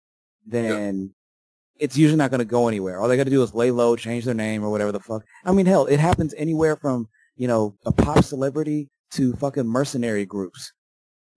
then 0.46 1.12
it's 1.78 1.96
usually 1.96 2.16
not 2.18 2.30
going 2.30 2.38
to 2.38 2.44
go 2.44 2.68
anywhere. 2.68 3.00
All 3.00 3.08
they 3.08 3.16
got 3.16 3.24
to 3.24 3.30
do 3.30 3.42
is 3.42 3.54
lay 3.54 3.70
low, 3.70 3.96
change 3.96 4.24
their 4.24 4.34
name 4.34 4.64
or 4.64 4.70
whatever 4.70 4.92
the 4.92 5.00
fuck. 5.00 5.22
I 5.44 5.52
mean, 5.52 5.66
hell, 5.66 5.86
it 5.86 6.00
happens 6.00 6.34
anywhere 6.36 6.76
from, 6.76 7.08
you 7.36 7.48
know, 7.48 7.74
a 7.84 7.92
pop 7.92 8.24
celebrity 8.24 8.88
to 9.12 9.34
fucking 9.34 9.66
mercenary 9.66 10.24
groups. 10.26 10.72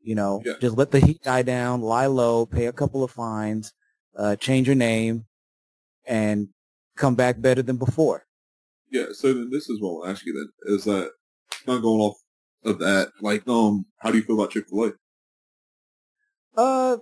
You 0.02 0.16
know, 0.16 0.42
Yeah. 0.46 0.54
just 0.62 0.78
let 0.78 0.92
the 0.92 1.00
heat 1.02 1.22
die 1.24 1.42
down, 1.42 1.82
lie 1.82 2.06
low, 2.06 2.46
pay 2.46 2.68
a 2.68 2.72
couple 2.74 3.04
of 3.04 3.12
fines, 3.12 3.74
uh, 4.18 4.38
change 4.38 4.68
your 4.68 4.76
name, 4.76 5.26
and 6.06 6.48
come 6.96 7.16
back 7.16 7.42
better 7.42 7.62
than 7.62 7.76
before. 7.78 8.26
Yeah. 8.91 9.05
So 9.13 9.34
then 9.34 9.50
this 9.51 9.69
is 9.69 9.81
what 9.81 10.05
I'll 10.05 10.12
ask 10.12 10.25
you 10.25 10.34
then 10.34 10.75
is 10.75 10.86
that 10.86 11.12
not 11.67 11.81
going 11.81 12.01
off 12.01 12.17
of 12.63 12.79
that. 12.79 13.12
Like, 13.22 13.48
um, 13.48 13.86
how 14.00 14.12
do 14.12 14.17
you 14.17 14.24
feel 14.24 14.36
about 14.39 14.51
Chick 14.51 14.65
Fil 14.69 14.86
A? 14.86 16.60
Uh, 16.60 16.98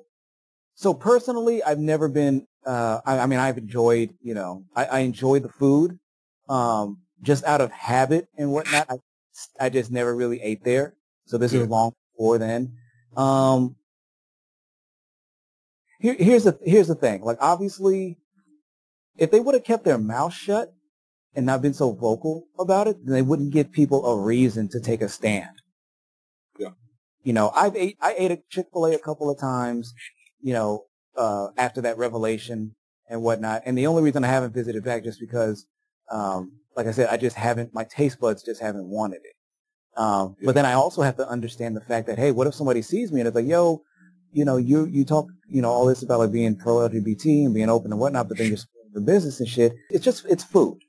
so 0.76 0.94
personally, 0.94 1.64
I've 1.64 1.80
never 1.80 2.08
been. 2.08 2.46
Uh, 2.66 3.00
I, 3.06 3.20
I 3.20 3.26
mean, 3.26 3.40
I've 3.40 3.58
enjoyed. 3.58 4.14
You 4.22 4.34
know, 4.34 4.66
I, 4.76 4.86
I 4.86 5.00
enjoy 5.00 5.40
the 5.40 5.50
food. 5.50 6.00
Um, 6.50 7.00
just 7.22 7.44
out 7.46 7.62
of 7.62 7.72
habit 7.72 8.28
and 8.38 8.52
whatnot, 8.52 8.88
I, 8.90 8.96
I 9.60 9.70
just 9.70 9.92
never 9.92 10.16
really 10.16 10.42
ate 10.42 10.64
there. 10.64 10.96
So 11.26 11.38
this 11.38 11.54
Yeah. 11.54 11.62
is 11.62 11.68
long 11.68 11.94
before 12.14 12.38
then. 12.38 12.74
Um, 13.16 13.76
here, 16.00 16.16
here's 16.18 16.44
the 16.44 16.60
here's 16.64 16.88
the 16.88 16.96
thing. 16.96 17.22
Like 17.24 17.38
obviously, 17.42 18.18
if 19.18 19.32
they 19.32 19.40
would 19.40 19.56
have 19.56 19.64
kept 19.64 19.84
their 19.84 19.98
mouth 19.98 20.34
shut 20.34 20.74
and 21.38 21.46
not 21.46 21.62
been 21.62 21.74
so 21.74 21.94
vocal 21.94 22.48
about 22.58 22.88
it, 22.88 22.98
then 23.06 23.14
they 23.14 23.22
wouldn't 23.22 23.54
give 23.54 23.72
people 23.72 24.04
a 24.08 24.20
reason 24.20 24.68
to 24.70 24.80
take 24.80 25.02
a 25.04 25.08
stand. 25.08 25.62
Yeah. 26.58 26.72
You 27.24 27.32
know, 27.32 27.52
I've 27.56 27.76
ate 27.76 27.96
I 28.02 28.16
ate 28.18 28.32
at 28.32 28.50
Chick 28.50 28.66
Fil 28.74 28.88
A 28.88 28.96
a 28.96 29.00
couple 29.00 29.30
of 29.30 29.40
times. 29.40 29.94
You 30.42 30.54
know, 30.54 30.86
uh, 31.16 31.50
after 31.56 31.80
that 31.82 31.98
revelation 32.00 32.76
and 33.08 33.22
whatnot, 33.22 33.62
and 33.66 33.78
the 33.78 33.86
only 33.86 34.02
reason 34.02 34.24
I 34.24 34.30
haven't 34.30 34.56
visited 34.56 34.84
back 34.84 35.04
just 35.04 35.20
because, 35.20 35.68
um, 36.12 36.54
like 36.76 36.88
I 36.88 36.92
said, 36.92 37.08
I 37.10 37.18
just 37.18 37.36
haven't. 37.36 37.72
My 37.72 37.84
taste 37.84 38.20
buds 38.20 38.42
just 38.42 38.60
haven't 38.60 38.90
wanted 38.90 39.22
it. 39.24 39.36
Um, 39.96 40.36
Yeah. 40.40 40.48
But 40.48 40.56
then 40.56 40.66
I 40.66 40.74
also 40.74 41.04
have 41.04 41.18
to 41.18 41.30
understand 41.30 41.76
the 41.76 41.82
fact 41.82 42.08
that 42.08 42.18
hey, 42.18 42.32
what 42.32 42.48
if 42.48 42.56
somebody 42.56 42.82
sees 42.82 43.12
me 43.12 43.22
and 43.22 43.28
it's 43.28 43.36
like, 43.36 43.46
yo, 43.46 43.84
you 44.32 44.44
know, 44.44 44.58
you 44.58 44.86
you 44.86 45.06
talk, 45.06 45.28
you 45.48 45.62
know, 45.62 45.70
all 45.70 45.86
this 45.86 46.02
about 46.02 46.18
like 46.18 46.32
being 46.32 46.56
pro 46.56 46.78
LGBT 46.90 47.46
and 47.46 47.54
being 47.54 47.70
open 47.70 47.92
and 47.92 48.02
whatnot, 48.02 48.28
but 48.28 48.40
then 48.40 48.48
you're 48.48 48.58
supporting 48.66 48.94
the 48.96 49.02
business 49.02 49.40
and 49.40 49.48
shit. 49.48 49.74
It's 49.92 50.04
just 50.04 50.26
it's 50.26 50.44
food. 50.44 50.80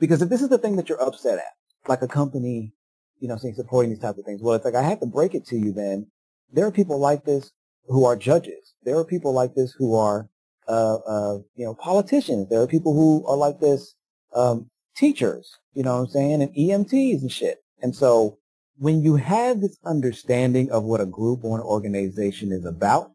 Because 0.00 0.22
if 0.22 0.30
this 0.30 0.42
is 0.42 0.48
the 0.48 0.58
thing 0.58 0.76
that 0.76 0.88
you're 0.88 1.02
upset 1.02 1.38
at, 1.38 1.52
like 1.86 2.02
a 2.02 2.08
company, 2.08 2.72
you 3.20 3.28
know, 3.28 3.36
saying 3.36 3.54
supporting 3.54 3.90
these 3.90 4.00
types 4.00 4.18
of 4.18 4.24
things, 4.24 4.40
well, 4.42 4.54
it's 4.54 4.64
like 4.64 4.74
I 4.74 4.82
have 4.82 5.00
to 5.00 5.06
break 5.06 5.34
it 5.34 5.46
to 5.48 5.56
you. 5.56 5.72
Then 5.72 6.06
there 6.52 6.66
are 6.66 6.72
people 6.72 6.98
like 6.98 7.24
this 7.24 7.52
who 7.86 8.04
are 8.04 8.16
judges. 8.16 8.74
There 8.82 8.96
are 8.96 9.04
people 9.04 9.32
like 9.32 9.54
this 9.54 9.72
who 9.72 9.94
are, 9.94 10.28
uh, 10.66 10.96
uh, 10.96 11.38
you 11.54 11.66
know, 11.66 11.74
politicians. 11.74 12.48
There 12.48 12.62
are 12.62 12.66
people 12.66 12.94
who 12.94 13.26
are 13.26 13.36
like 13.36 13.60
this, 13.60 13.94
um, 14.34 14.70
teachers. 14.96 15.58
You 15.74 15.84
know 15.84 15.96
what 15.96 16.00
I'm 16.02 16.08
saying, 16.08 16.42
and 16.42 16.54
EMTs 16.54 17.20
and 17.20 17.30
shit. 17.30 17.58
And 17.82 17.94
so 17.94 18.38
when 18.78 19.02
you 19.02 19.16
have 19.16 19.60
this 19.60 19.76
understanding 19.84 20.70
of 20.70 20.84
what 20.84 21.00
a 21.00 21.06
group 21.06 21.44
or 21.44 21.58
an 21.58 21.64
organization 21.64 22.50
is 22.50 22.64
about, 22.64 23.12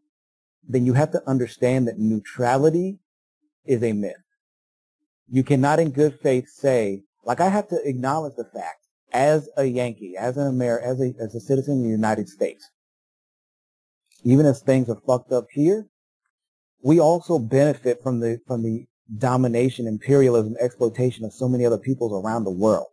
then 0.68 0.86
you 0.86 0.94
have 0.94 1.10
to 1.12 1.22
understand 1.28 1.86
that 1.88 1.98
neutrality 1.98 2.98
is 3.64 3.82
a 3.82 3.92
myth. 3.92 4.16
You 5.28 5.42
cannot 5.42 5.80
in 5.80 5.90
good 5.90 6.18
faith 6.20 6.48
say, 6.48 7.02
like 7.24 7.40
I 7.40 7.48
have 7.48 7.68
to 7.68 7.80
acknowledge 7.88 8.36
the 8.36 8.44
fact 8.44 8.86
as 9.12 9.48
a 9.56 9.64
Yankee, 9.64 10.16
as 10.16 10.36
an 10.36 10.46
American, 10.46 10.88
as 10.88 11.00
a, 11.00 11.14
as 11.20 11.34
a 11.34 11.40
citizen 11.40 11.78
of 11.78 11.84
the 11.84 11.88
United 11.90 12.28
States, 12.28 12.70
even 14.24 14.46
as 14.46 14.60
things 14.60 14.88
are 14.88 15.00
fucked 15.06 15.32
up 15.32 15.46
here, 15.52 15.86
we 16.82 17.00
also 17.00 17.38
benefit 17.38 18.02
from 18.02 18.20
the, 18.20 18.40
from 18.46 18.62
the 18.62 18.86
domination, 19.18 19.86
imperialism, 19.86 20.56
exploitation 20.60 21.24
of 21.24 21.32
so 21.32 21.48
many 21.48 21.64
other 21.64 21.78
peoples 21.78 22.12
around 22.12 22.44
the 22.44 22.50
world 22.50 22.88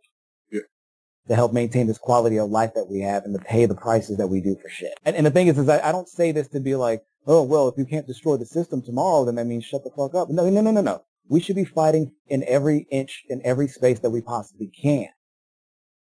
to 1.28 1.34
help 1.34 1.52
maintain 1.52 1.86
this 1.86 1.98
quality 1.98 2.36
of 2.38 2.50
life 2.50 2.72
that 2.74 2.88
we 2.88 3.00
have 3.00 3.24
and 3.24 3.34
to 3.34 3.44
pay 3.44 3.66
the 3.66 3.74
prices 3.74 4.18
that 4.18 4.26
we 4.26 4.40
do 4.40 4.56
for 4.60 4.68
shit. 4.68 4.92
And, 5.04 5.16
and 5.16 5.24
the 5.24 5.30
thing 5.30 5.46
is, 5.46 5.58
is 5.58 5.68
I, 5.68 5.88
I 5.88 5.92
don't 5.92 6.08
say 6.08 6.32
this 6.32 6.48
to 6.48 6.60
be 6.60 6.74
like, 6.74 7.02
oh, 7.26 7.42
well, 7.42 7.68
if 7.68 7.78
you 7.78 7.86
can't 7.86 8.06
destroy 8.06 8.36
the 8.36 8.44
system 8.44 8.82
tomorrow, 8.82 9.24
then 9.24 9.36
that 9.36 9.46
means 9.46 9.64
shut 9.64 9.84
the 9.84 9.90
fuck 9.90 10.14
up. 10.14 10.28
No, 10.28 10.48
no, 10.50 10.60
no, 10.60 10.70
no, 10.70 10.82
no. 10.82 11.02
We 11.28 11.40
should 11.40 11.56
be 11.56 11.64
fighting 11.64 12.12
in 12.26 12.44
every 12.46 12.86
inch, 12.90 13.24
in 13.28 13.40
every 13.44 13.68
space 13.68 14.00
that 14.00 14.10
we 14.10 14.20
possibly 14.20 14.68
can. 14.68 15.08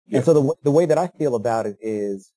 Yeah. 0.07 0.17
And 0.17 0.25
so 0.25 0.33
the, 0.33 0.55
the 0.63 0.71
way 0.71 0.85
that 0.85 0.97
I 0.97 1.07
feel 1.07 1.35
about 1.35 1.65
it 1.65 1.77
is 1.81 2.31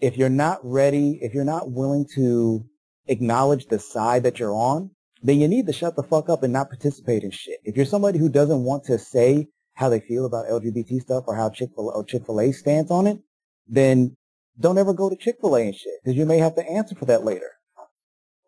if 0.00 0.16
you're 0.16 0.28
not 0.28 0.60
ready, 0.62 1.18
if 1.22 1.34
you're 1.34 1.44
not 1.44 1.70
willing 1.70 2.06
to 2.14 2.64
acknowledge 3.06 3.66
the 3.66 3.78
side 3.78 4.22
that 4.22 4.38
you're 4.38 4.54
on, 4.54 4.90
then 5.22 5.40
you 5.40 5.48
need 5.48 5.66
to 5.66 5.72
shut 5.72 5.96
the 5.96 6.02
fuck 6.02 6.28
up 6.28 6.42
and 6.42 6.52
not 6.52 6.68
participate 6.68 7.24
in 7.24 7.30
shit. 7.30 7.58
If 7.64 7.76
you're 7.76 7.86
somebody 7.86 8.18
who 8.18 8.28
doesn't 8.28 8.62
want 8.62 8.84
to 8.84 8.98
say 8.98 9.48
how 9.74 9.88
they 9.88 10.00
feel 10.00 10.24
about 10.24 10.46
LGBT 10.46 11.00
stuff 11.00 11.24
or 11.26 11.36
how 11.36 11.50
Chick-fil- 11.50 11.92
or 11.94 12.04
Chick-fil-A 12.04 12.52
stands 12.52 12.90
on 12.90 13.06
it, 13.06 13.18
then 13.66 14.16
don't 14.58 14.78
ever 14.78 14.92
go 14.92 15.08
to 15.08 15.16
Chick-fil-A 15.16 15.62
and 15.62 15.74
shit 15.74 15.94
because 16.04 16.16
you 16.16 16.26
may 16.26 16.38
have 16.38 16.54
to 16.56 16.68
answer 16.68 16.94
for 16.94 17.04
that 17.06 17.24
later. 17.24 17.50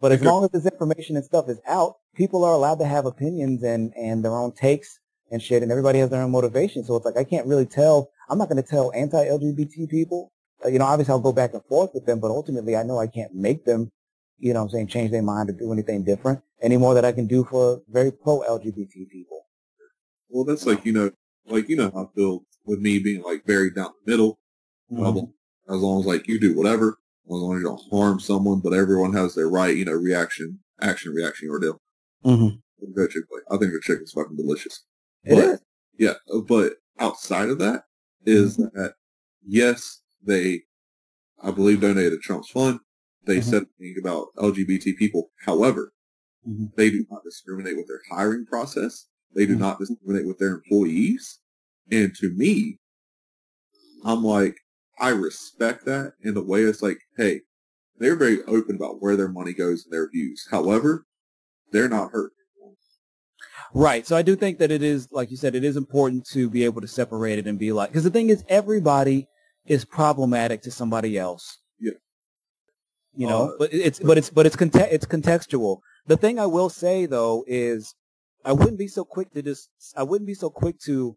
But 0.01 0.13
as 0.13 0.23
long 0.23 0.45
as 0.45 0.51
this 0.51 0.65
information 0.65 1.17
and 1.17 1.25
stuff 1.25 1.49
is 1.49 1.61
out, 1.67 1.97
people 2.15 2.45
are 2.45 2.55
allowed 2.55 2.79
to 2.79 2.87
have 2.87 3.05
opinions 3.05 3.63
and, 3.63 3.93
and 3.97 4.25
their 4.25 4.35
own 4.35 4.53
takes 4.53 4.99
and 5.31 5.43
shit, 5.43 5.63
and 5.63 5.71
everybody 5.71 5.99
has 5.99 6.11
their 6.11 6.23
own 6.23 6.31
motivation. 6.31 6.85
So 6.85 6.97
it's 6.97 7.05
like 7.05 7.17
I 7.17 7.25
can't 7.25 7.47
really 7.47 7.67
tell. 7.67 8.11
I'm 8.29 8.39
not 8.39 8.49
going 8.49 8.63
to 8.63 8.69
tell 8.69 8.93
anti-LGBT 8.95 9.91
people. 9.91 10.33
Uh, 10.65 10.69
you 10.69 10.79
know, 10.79 10.87
obviously 10.87 11.13
I'll 11.13 11.21
go 11.21 11.33
back 11.33 11.53
and 11.55 11.65
forth 11.67 11.91
with 11.95 12.07
them, 12.07 12.19
but 12.19 12.31
ultimately 12.31 12.77
I 12.77 12.83
know 12.83 12.99
I 12.99 13.07
can't 13.07 13.35
make 13.35 13.65
them, 13.65 13.93
you 14.39 14.53
know, 14.53 14.61
what 14.61 14.67
I'm 14.67 14.71
saying 14.71 14.87
change 14.89 15.11
their 15.11 15.23
mind 15.23 15.51
or 15.51 15.53
do 15.53 15.73
anything 15.73 16.05
different 16.05 16.41
any 16.63 16.77
more 16.77 16.95
that 16.95 17.05
I 17.05 17.13
can 17.13 17.27
do 17.27 17.45
for 17.45 17.81
very 17.89 18.11
pro-LGBT 18.11 19.09
people. 19.11 19.47
Well, 20.29 20.45
that's 20.45 20.67
like, 20.67 20.85
you 20.85 20.93
know, 20.93 21.11
like, 21.47 21.69
you 21.69 21.77
know 21.77 21.91
how 21.91 22.05
I 22.05 22.15
feel 22.15 22.45
with 22.65 22.79
me 22.79 22.99
being 22.99 23.23
like 23.23 23.45
very 23.45 23.71
down 23.71 23.91
the 24.05 24.11
middle. 24.11 24.39
Mm-hmm. 24.93 25.73
As 25.73 25.81
long 25.81 26.01
as 26.01 26.07
like 26.07 26.27
you 26.27 26.41
do 26.41 26.57
whatever, 26.57 26.99
as 27.27 27.33
you 27.61 27.63
don't 27.63 27.83
harm 27.91 28.21
someone, 28.21 28.61
but 28.61 28.73
everyone 28.73 29.13
has 29.13 29.35
their 29.35 29.49
right, 29.49 29.77
you 29.77 29.85
know, 29.85 29.93
reaction, 29.93 30.61
action, 30.81 31.13
reaction, 31.13 31.49
your 31.49 31.59
deal. 31.61 31.81
Mm-hmm. 32.25 32.57
Go. 32.95 33.05
I 33.51 33.57
think 33.59 33.71
their 33.73 33.81
chicken's 33.81 34.13
fucking 34.13 34.37
delicious. 34.37 34.85
It 35.25 35.35
But- 35.35 35.45
is. 35.55 35.61
Yeah, 35.99 36.15
uh, 36.33 36.41
but 36.41 36.75
outside 36.99 37.51
of 37.51 37.59
that 37.59 37.85
is 38.25 38.57
Mm-hmm. 38.57 38.79
that 38.79 38.95
yes, 39.47 40.01
they, 40.23 40.63
I 41.43 41.51
believe, 41.51 41.81
donated 41.83 42.13
to 42.13 42.19
Trump's 42.19 42.49
fund. 42.51 42.81
They 43.27 43.39
Mhm. 43.39 43.45
said 43.45 43.63
things 43.79 43.99
about 44.01 44.29
LGBT 44.39 44.95
people. 44.97 45.31
However, 45.45 45.93
Mhm. 46.49 46.75
they 46.75 46.89
do 46.91 47.05
not 47.11 47.23
discriminate 47.23 47.77
with 47.77 47.87
their 47.87 48.01
hiring 48.11 48.47
process. 48.47 49.07
They 49.35 49.45
do 49.45 49.57
Mhm. 49.57 49.61
not 49.61 49.79
discriminate 49.79 50.27
with 50.27 50.39
their 50.39 50.55
employees. 50.55 51.39
And 51.91 52.15
to 52.17 52.31
me, 52.35 52.79
I'm 54.05 54.25
like, 54.25 54.57
I 55.01 55.11
respect 55.11 55.87
that 55.87 56.13
in 56.23 56.35
the 56.35 56.43
way 56.45 56.63
it's 56.63 56.83
like, 56.83 56.99
hey, 57.17 57.41
they're 57.99 58.17
very 58.17 58.43
open 58.45 58.77
about 58.77 59.01
where 59.01 59.17
their 59.17 59.29
money 59.29 59.53
goes 59.53 59.85
and 59.85 59.93
their 59.93 60.09
views. 60.11 60.47
However, 60.51 61.07
they're 61.73 61.89
not 61.89 62.13
hurt. 62.13 62.33
Right. 63.73 64.07
So 64.07 64.17
I 64.17 64.23
do 64.23 64.35
think 64.35 64.59
that 64.59 64.71
it 64.71 64.83
is, 64.83 65.09
like 65.13 65.31
you 65.31 65.37
said, 65.37 65.55
it 65.55 65.65
is 65.65 65.77
important 65.77 66.27
to 66.31 66.51
be 66.51 66.65
able 66.65 66.81
to 66.81 66.89
separate 66.89 67.39
it 67.39 67.47
and 67.47 67.59
be 67.59 67.73
like, 67.73 67.91
because 67.91 68.05
the 68.05 68.11
thing 68.11 68.29
is, 68.29 68.45
everybody 68.49 69.29
is 69.65 69.85
problematic 69.85 70.63
to 70.63 70.71
somebody 70.71 71.17
else. 71.17 71.59
Yeah. 71.79 71.93
You 73.15 73.29
know, 73.29 73.51
Uh, 73.51 73.57
but 73.59 73.73
it's 73.73 73.99
but 74.01 74.19
it's 74.19 74.31
but 74.31 74.47
it's 74.47 74.57
conte- 74.57 74.91
it's 74.91 75.07
contextual. 75.07 75.79
The 76.07 76.17
thing 76.17 76.39
I 76.39 76.47
will 76.47 76.69
say 76.69 77.07
though 77.07 77.45
is, 77.47 77.95
I 78.45 78.53
wouldn't 78.53 78.79
be 78.79 78.89
so 78.89 79.05
quick 79.05 79.31
to 79.35 79.43
just 79.43 79.69
I 79.97 80.03
wouldn't 80.03 80.27
be 80.27 80.35
so 80.35 80.51
quick 80.51 80.79
to 80.87 81.17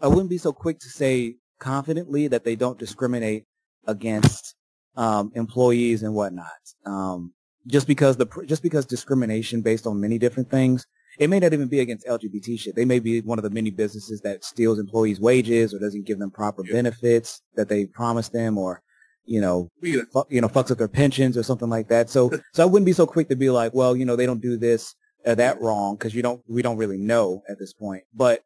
I 0.00 0.06
wouldn't 0.06 0.30
be 0.30 0.38
so 0.38 0.52
quick 0.52 0.78
to 0.80 0.88
say 0.88 1.36
confidently 1.58 2.28
that 2.28 2.44
they 2.44 2.56
don't 2.56 2.78
discriminate 2.78 3.44
against 3.86 4.54
um, 4.96 5.30
employees 5.34 6.02
and 6.02 6.14
whatnot. 6.14 6.46
Um, 6.86 7.32
just 7.66 7.86
because 7.86 8.16
the 8.16 8.26
just 8.46 8.62
because 8.62 8.86
discrimination 8.86 9.60
based 9.60 9.86
on 9.86 10.00
many 10.00 10.18
different 10.18 10.50
things, 10.50 10.86
it 11.18 11.28
may 11.28 11.38
not 11.40 11.52
even 11.52 11.68
be 11.68 11.80
against 11.80 12.06
LGBT 12.06 12.58
shit. 12.58 12.74
They 12.74 12.84
may 12.84 12.98
be 12.98 13.20
one 13.20 13.38
of 13.38 13.42
the 13.42 13.50
many 13.50 13.70
businesses 13.70 14.20
that 14.22 14.44
steals 14.44 14.78
employees' 14.78 15.20
wages 15.20 15.74
or 15.74 15.78
doesn't 15.78 16.06
give 16.06 16.18
them 16.18 16.30
proper 16.30 16.62
Yeah. 16.64 16.72
benefits 16.74 17.42
that 17.56 17.68
they 17.68 17.86
promised 17.86 18.32
them, 18.32 18.56
or 18.56 18.82
you 19.24 19.40
know, 19.42 19.68
fu- 20.12 20.24
you 20.30 20.40
know, 20.40 20.48
fucks 20.48 20.70
up 20.70 20.78
their 20.78 20.88
pensions 20.88 21.36
or 21.36 21.42
something 21.42 21.68
like 21.68 21.88
that. 21.88 22.08
So, 22.08 22.30
so 22.54 22.62
I 22.62 22.66
wouldn't 22.66 22.86
be 22.86 22.94
so 22.94 23.06
quick 23.06 23.28
to 23.28 23.36
be 23.36 23.50
like, 23.50 23.74
well, 23.74 23.94
you 23.94 24.06
know, 24.06 24.16
they 24.16 24.24
don't 24.26 24.40
do 24.40 24.56
this 24.56 24.94
or 25.26 25.34
that 25.34 25.60
wrong 25.60 25.96
because 25.96 26.14
you 26.14 26.22
don't, 26.22 26.40
we 26.48 26.62
don't 26.62 26.78
really 26.78 26.96
know 26.96 27.42
at 27.50 27.58
this 27.58 27.74
point. 27.74 28.04
But 28.14 28.40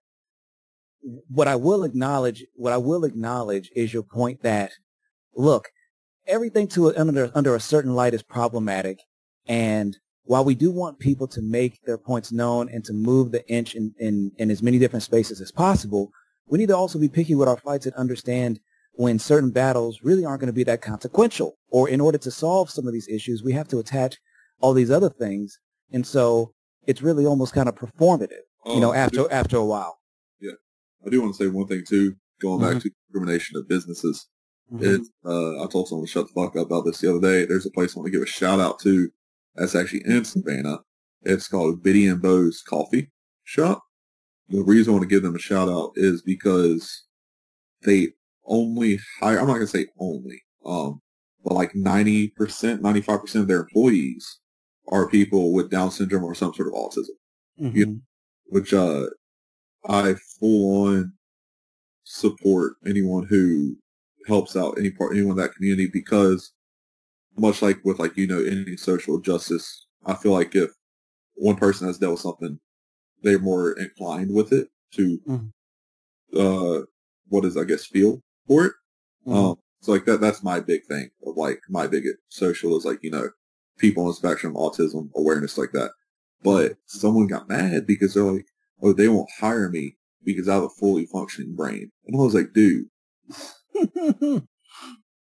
what 1.29 1.49
I 1.49 1.57
will 1.57 1.85
acknowledge, 1.85 2.45
what 2.55 2.73
I 2.73 2.79
will 2.79 3.05
acknowledge 3.05 3.71
is 3.75 3.93
your 3.93 4.03
point 4.03 4.43
that, 4.43 4.73
look, 5.35 5.69
everything 6.27 6.69
to 6.69 6.97
under 6.97 7.31
under 7.35 7.55
a 7.55 7.61
certain 7.61 7.95
light 7.95 8.15
is 8.15 8.23
problematic, 8.23 8.99
and 9.47 9.97
while 10.25 10.45
we 10.45 10.55
do 10.55 10.71
want 10.71 10.99
people 10.99 11.27
to 11.29 11.43
make 11.43 11.81
their 11.85 11.99
points 11.99 12.33
known 12.33 12.69
and 12.69 12.85
to 12.85 12.93
move 12.93 13.33
the 13.33 13.47
inch 13.49 13.75
in, 13.75 13.93
in, 13.99 14.31
in 14.39 14.51
as 14.51 14.63
many 14.63 14.79
different 14.79 15.03
spaces 15.03 15.41
as 15.41 15.51
possible, 15.51 16.11
we 16.47 16.59
need 16.59 16.69
to 16.69 16.77
also 16.77 16.99
be 16.99 17.09
picky 17.09 17.35
with 17.35 17.49
our 17.49 17.57
fights 17.57 17.87
and 17.87 17.95
understand 17.97 18.61
when 18.93 19.19
certain 19.19 19.51
battles 19.51 20.01
really 20.03 20.25
aren't 20.25 20.41
going 20.41 20.49
to 20.49 20.53
be 20.53 20.65
that 20.65 20.83
consequential. 20.83 21.57
Or 21.71 21.89
in 21.89 22.01
order 22.01 22.19
to 22.19 22.31
solve 22.31 22.71
some 22.71 22.87
of 22.87 22.93
these 22.93 23.09
issues, 23.09 23.43
we 23.43 23.53
have 23.53 23.69
to 23.69 23.79
attach 23.79 24.19
all 24.61 24.75
these 24.75 24.91
other 24.91 25.09
things. 25.09 25.59
And 25.93 26.07
so 26.07 26.53
it's 26.87 27.03
really 27.03 27.27
almost 27.27 27.55
kind 27.55 27.69
of 27.69 27.75
performative, 27.75 28.43
you 28.67 28.81
know, 28.81 28.93
I 28.93 28.99
after, 28.99 29.31
after 29.33 29.57
a 29.57 29.65
while. 29.65 29.99
I 31.07 31.11
do 31.11 31.21
want 31.23 31.35
to 31.35 31.43
say 31.45 31.49
one 31.51 31.67
thing 31.67 31.85
too, 31.89 32.15
going 32.41 32.61
Mm-hmm. 32.61 32.73
back 32.75 32.83
to 32.83 32.91
discrimination 33.09 33.57
of 33.59 33.69
businesses. 33.69 34.27
It's, 34.81 35.11
uh, 35.27 35.63
I 35.63 35.67
told 35.67 35.89
someone 35.89 36.07
to 36.07 36.11
shut 36.11 36.27
the 36.29 36.33
fuck 36.41 36.57
up 36.57 36.67
about 36.67 36.87
this 36.87 36.99
the 37.01 37.11
other 37.11 37.21
day. 37.21 37.45
There's 37.45 37.67
a 37.67 37.71
place 37.71 37.95
I 37.95 38.01
want 38.01 38.07
to 38.07 38.11
give 38.11 38.23
a 38.23 38.27
shout 38.27 38.59
out 38.59 38.79
to. 38.81 39.11
That's 39.55 39.75
actually 39.75 40.03
in 40.07 40.25
Savannah. 40.25 40.79
It's 41.23 41.47
called 41.47 41.83
Bitty 41.83 42.07
and 42.07 42.23
Beau's 42.23 42.63
Coffee 42.63 43.11
Shop. 43.45 43.83
The 44.49 44.63
reason 44.63 44.91
I 44.91 44.97
want 44.97 45.03
to 45.03 45.15
give 45.15 45.23
them 45.23 45.37
a 45.37 45.39
shout 45.39 45.69
out 45.69 45.93
is 45.97 46.23
because 46.23 47.05
they 47.85 48.09
only 48.47 48.99
hire, 49.21 49.39
I'm 49.39 49.47
not 49.47 49.55
going 49.55 49.67
to 49.67 49.79
say 49.79 49.87
only, 49.99 50.43
um, 50.65 51.01
but 51.45 51.55
like 51.55 51.73
90%, 51.75 52.33
95% 52.81 53.35
of 53.37 53.49
their 53.49 53.61
employees 53.61 54.39
are 54.89 55.09
people 55.09 55.53
with 55.53 55.71
Down 55.71 55.91
syndrome 55.91 56.25
or 56.25 56.35
some 56.35 56.55
sort 56.55 56.69
of 56.69 56.75
autism 56.75 57.17
Mhm. 57.61 57.75
you- 57.77 58.01
which 58.47 58.73
uh 58.75 59.07
I 59.89 60.15
full 60.41 60.87
on 60.89 61.13
support 62.05 62.75
anyone 62.87 63.25
who 63.27 63.77
helps 64.27 64.57
out 64.57 64.79
any 64.79 64.91
part 64.91 65.13
anyone 65.17 65.33
in 65.39 65.43
that 65.43 65.55
community 65.55 65.89
because 65.93 66.53
much 67.39 67.63
like 67.63 67.85
with 67.85 67.99
like 67.99 68.17
you 68.17 68.27
know 68.27 68.41
any 68.41 68.77
social 68.77 69.21
justice, 69.21 69.87
I 70.07 70.15
feel 70.15 70.33
like 70.33 70.55
if 70.55 70.71
one 71.35 71.57
person 71.57 71.87
has 71.87 71.99
dealt 71.99 72.13
with 72.13 72.21
something, 72.21 72.61
they're 73.23 73.39
more 73.39 73.73
inclined 73.73 74.35
with 74.35 74.53
it 74.53 74.69
to 74.93 75.19
Mhm. 75.27 75.53
uh 76.37 76.85
what 77.29 77.45
is 77.45 77.57
I 77.57 77.65
guess 77.65 77.87
feel 77.87 78.23
for 78.47 78.67
it. 78.67 78.73
Mhm. 79.27 79.35
Um, 79.35 79.57
so 79.81 79.93
like 79.93 80.05
that 80.07 80.21
that's 80.21 80.43
my 80.43 80.61
big 80.61 80.85
thing 80.87 81.11
of 81.27 81.37
like 81.37 81.61
my 81.69 81.87
big 81.87 82.05
social 82.29 82.77
is 82.77 82.85
like 82.85 83.03
you 83.03 83.11
know 83.11 83.31
people 83.79 84.03
on 84.05 84.09
the 84.11 84.15
spectrum, 84.15 84.55
autism 84.55 85.11
awareness 85.15 85.57
like 85.59 85.73
that. 85.73 85.93
But 86.43 86.77
someone 86.87 87.27
got 87.29 87.49
mad 87.49 87.87
because 87.87 88.15
they're 88.15 88.25
like, 88.25 88.47
oh, 88.83 88.93
they 88.93 89.09
won't 89.09 89.31
hire 89.39 89.69
me 89.69 89.97
because 90.25 90.49
I 90.49 90.55
have 90.55 90.65
a 90.65 90.69
fully 90.69 91.07
functioning 91.07 91.55
brain, 91.55 91.91
and 92.07 92.17
I 92.17 92.19
was 92.23 92.35
like, 92.35 92.53
dude, 92.53 92.87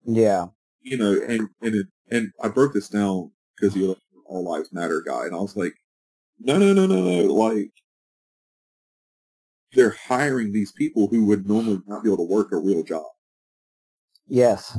yeah. 0.04 0.46
you 0.82 0.96
know, 0.96 1.12
and 1.28 1.48
and 1.62 1.74
it, 1.74 1.86
and 2.10 2.30
I 2.42 2.48
broke 2.48 2.72
this 2.74 2.88
down 2.88 3.30
because 3.56 3.76
you're 3.76 3.88
like 3.88 3.98
an 4.14 4.22
all 4.26 4.44
lives 4.44 4.72
matter 4.72 5.02
guy, 5.06 5.26
and 5.26 5.34
I 5.34 5.38
was 5.38 5.56
like, 5.56 5.74
no, 6.40 6.58
no, 6.58 6.72
no, 6.72 6.86
no, 6.86 7.02
no, 7.02 7.32
like 7.34 7.70
they're 9.72 9.96
hiring 10.08 10.52
these 10.52 10.72
people 10.72 11.08
who 11.08 11.26
would 11.26 11.46
normally 11.46 11.80
not 11.86 12.02
be 12.02 12.08
able 12.08 12.16
to 12.26 12.32
work 12.32 12.52
a 12.52 12.56
real 12.56 12.82
job, 12.82 13.04
Yes. 14.26 14.78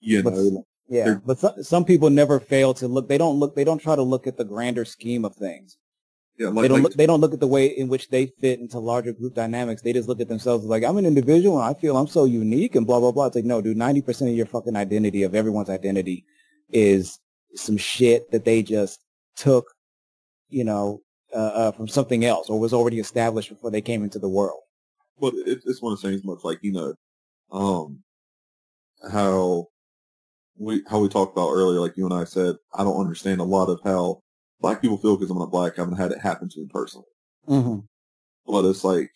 you 0.00 0.22
But- 0.22 0.34
know. 0.34 0.64
Yeah. 0.92 1.18
But 1.24 1.38
some, 1.38 1.62
some 1.62 1.84
people 1.84 2.10
never 2.10 2.40
fail 2.40 2.74
to 2.74 2.88
look. 2.88 3.06
They 3.08 3.16
don't 3.16 3.38
look. 3.38 3.54
They 3.54 3.62
don't 3.62 3.78
try 3.78 3.94
to 3.94 4.02
look 4.02 4.26
at 4.26 4.36
the 4.36 4.44
grander 4.44 4.84
scheme 4.84 5.24
of 5.24 5.36
things. 5.36 5.78
Yeah, 6.40 6.48
they 6.48 6.68
don't 6.68 6.78
like 6.78 6.82
look, 6.84 6.94
they 6.94 7.04
don't 7.04 7.20
look 7.20 7.34
at 7.34 7.40
the 7.40 7.46
way 7.46 7.66
in 7.66 7.88
which 7.88 8.08
they 8.08 8.32
fit 8.40 8.60
into 8.60 8.78
larger 8.78 9.12
group 9.12 9.34
dynamics. 9.34 9.82
They 9.82 9.92
just 9.92 10.08
look 10.08 10.22
at 10.22 10.28
themselves 10.28 10.64
as 10.64 10.70
like, 10.70 10.82
I'm 10.82 10.96
an 10.96 11.04
individual 11.04 11.60
and 11.60 11.68
I 11.68 11.78
feel 11.78 11.98
I'm 11.98 12.06
so 12.06 12.24
unique 12.24 12.74
and 12.74 12.86
blah, 12.86 12.98
blah, 12.98 13.12
blah. 13.12 13.26
It's 13.26 13.36
like, 13.36 13.44
no, 13.44 13.60
dude, 13.60 13.76
90% 13.76 14.30
of 14.30 14.34
your 14.34 14.46
fucking 14.46 14.74
identity, 14.74 15.22
of 15.22 15.34
everyone's 15.34 15.68
identity 15.68 16.24
is 16.70 17.18
some 17.56 17.76
shit 17.76 18.30
that 18.30 18.46
they 18.46 18.62
just 18.62 19.04
took, 19.36 19.66
you 20.48 20.64
know, 20.64 21.02
uh, 21.34 21.36
uh, 21.36 21.72
from 21.72 21.88
something 21.88 22.24
else 22.24 22.48
or 22.48 22.58
was 22.58 22.72
already 22.72 23.00
established 23.00 23.50
before 23.50 23.70
they 23.70 23.82
came 23.82 24.02
into 24.02 24.18
the 24.18 24.26
world. 24.26 24.60
But 25.20 25.34
it, 25.34 25.60
it's 25.66 25.82
one 25.82 25.92
of 25.92 26.00
the 26.00 26.08
things 26.08 26.24
much 26.24 26.38
like, 26.42 26.60
you 26.62 26.72
know, 26.72 26.94
um, 27.52 27.98
how 29.12 29.66
we, 30.56 30.82
how 30.88 31.00
we 31.00 31.10
talked 31.10 31.36
about 31.36 31.50
earlier, 31.50 31.80
like 31.80 31.98
you 31.98 32.06
and 32.06 32.14
I 32.14 32.24
said, 32.24 32.56
I 32.72 32.82
don't 32.82 32.98
understand 32.98 33.42
a 33.42 33.44
lot 33.44 33.68
of 33.68 33.78
how 33.84 34.22
black 34.60 34.80
people 34.80 34.98
feel 34.98 35.16
because 35.16 35.30
I'm 35.30 35.38
not 35.38 35.50
black. 35.50 35.78
I 35.78 35.82
haven't 35.82 35.96
had 35.96 36.12
it 36.12 36.20
happen 36.20 36.48
to 36.48 36.60
me 36.60 36.66
personally. 36.70 37.06
Mm-hmm. 37.48 37.80
But 38.46 38.64
it's 38.68 38.84
like, 38.84 39.10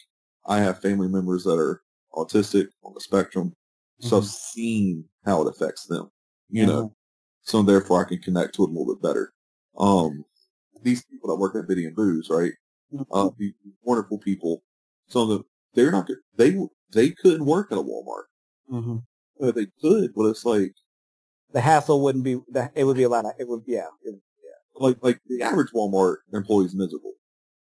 I 0.47 0.59
have 0.61 0.81
family 0.81 1.09
members 1.09 1.45
that 1.45 1.59
are 1.59 1.83
autistic 2.15 2.69
on 2.85 2.95
the 2.95 3.01
spectrum. 3.01 3.55
So 4.01 4.19
I've 4.19 4.27
seen 4.27 5.05
how 5.25 5.41
it 5.43 5.49
affects 5.49 5.87
them, 5.87 6.11
you 6.51 6.67
know, 6.67 6.95
so 7.43 7.63
therefore 7.63 8.05
I 8.05 8.09
can 8.09 8.19
connect 8.19 8.55
to 8.57 8.65
it 8.65 8.71
a 8.71 8.73
little 8.73 8.95
bit 8.95 9.03
better. 9.03 9.33
Um, 9.79 10.25
these 10.83 11.05
people 11.05 11.31
that 11.31 11.37
work 11.41 11.55
at 11.55 11.67
Bitty 11.69 11.87
and 11.87 11.97
Beau's, 11.97 12.29
right? 12.29 12.53
Uh, 13.13 13.31
these 13.39 13.53
wonderful 13.83 14.19
people. 14.19 14.63
Some 15.09 15.23
of 15.23 15.29
them, 15.31 15.45
they're 15.75 15.91
not, 15.93 16.07
good- 16.07 16.19
they, 16.37 16.59
they 16.93 17.11
couldn't 17.11 17.47
work 17.47 17.73
at 17.73 17.79
a 17.79 17.83
Walmart. 17.83 18.25
hmm 18.69 18.97
Uh, 19.41 19.53
they 19.53 19.67
could, 19.81 20.13
but 20.15 20.27
it's 20.27 20.45
like, 20.45 20.73
The 21.53 21.61
hassle 21.61 22.03
wouldn't 22.03 22.25
be, 22.25 22.41
the, 22.49 22.71
it 22.75 22.85
would 22.85 22.97
be 22.97 23.05
a 23.05 23.09
lot 23.09 23.25
of, 23.25 23.33
it 23.39 23.49
would, 23.49 23.63
yeah. 23.67 23.87
It, 24.03 24.17
like, 24.77 24.99
like 25.03 25.21
the 25.29 25.43
average 25.43 25.71
Walmart 25.73 26.17
employee 26.33 26.67
is 26.67 26.75
miserable. 26.75 27.13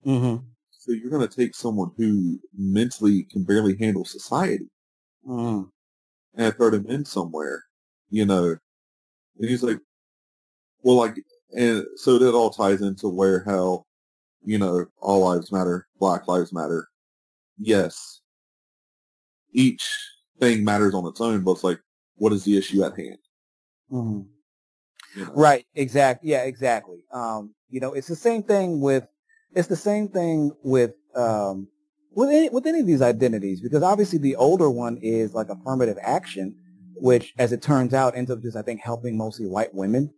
mm-hmm. 0.05 0.45
So 0.71 0.93
you're 0.93 1.11
going 1.11 1.27
to 1.27 1.35
take 1.35 1.55
someone 1.55 1.91
who 1.97 2.39
mentally 2.57 3.23
can 3.23 3.43
barely 3.43 3.75
handle 3.77 4.05
society 4.05 4.69
Mm-hmm. 5.27 6.41
and 6.41 6.55
throw 6.55 6.69
them 6.69 6.87
in 6.87 7.03
somewhere, 7.03 7.63
you 8.09 8.25
know. 8.25 8.55
And 9.37 9.49
he's 9.49 9.61
like, 9.61 9.77
well, 10.81 10.95
like, 10.95 11.15
and 11.55 11.85
so 11.97 12.17
that 12.17 12.33
all 12.33 12.49
ties 12.49 12.81
into 12.81 13.09
where 13.09 13.43
how, 13.43 13.85
you 14.43 14.57
know, 14.57 14.85
all 15.01 15.27
lives 15.27 15.51
matter, 15.51 15.87
Black 15.99 16.27
lives 16.27 16.53
matter. 16.53 16.87
Yes, 17.59 18.21
each 19.51 19.85
thing 20.39 20.63
matters 20.63 20.93
on 20.93 21.05
its 21.05 21.19
own, 21.19 21.43
but 21.43 21.51
it's 21.51 21.63
like, 21.65 21.79
what 22.15 22.31
is 22.33 22.45
the 22.45 22.57
issue 22.57 22.83
at 22.83 22.97
hand? 22.97 23.17
Mm-hmm. 23.91 24.21
You 25.15 25.25
know? 25.25 25.31
Right. 25.33 25.65
Exactly. 25.75 26.31
Yeah. 26.31 26.43
Exactly. 26.43 27.03
Um, 27.11 27.53
you 27.69 27.79
know, 27.79 27.93
it's 27.93 28.07
the 28.07 28.15
same 28.15 28.43
thing 28.43 28.81
with, 28.81 29.07
it's 29.53 29.67
the 29.67 29.75
same 29.75 30.09
thing 30.09 30.51
with, 30.63 30.91
um, 31.15 31.67
with 32.11 32.29
any, 32.29 32.49
with 32.49 32.65
any 32.65 32.79
of 32.79 32.87
these 32.87 33.01
identities, 33.01 33.61
because 33.61 33.83
obviously 33.83 34.19
the 34.19 34.35
older 34.35 34.69
one 34.69 34.97
is 35.01 35.33
like 35.33 35.49
affirmative 35.49 35.97
action, 36.01 36.55
which, 36.95 37.33
as 37.37 37.51
it 37.53 37.61
turns 37.61 37.93
out, 37.93 38.17
ends 38.17 38.31
up 38.31 38.41
just, 38.41 38.57
I 38.57 38.61
think, 38.61 38.81
helping 38.81 39.17
mostly 39.17 39.45
white 39.47 39.73
women. 39.73 40.13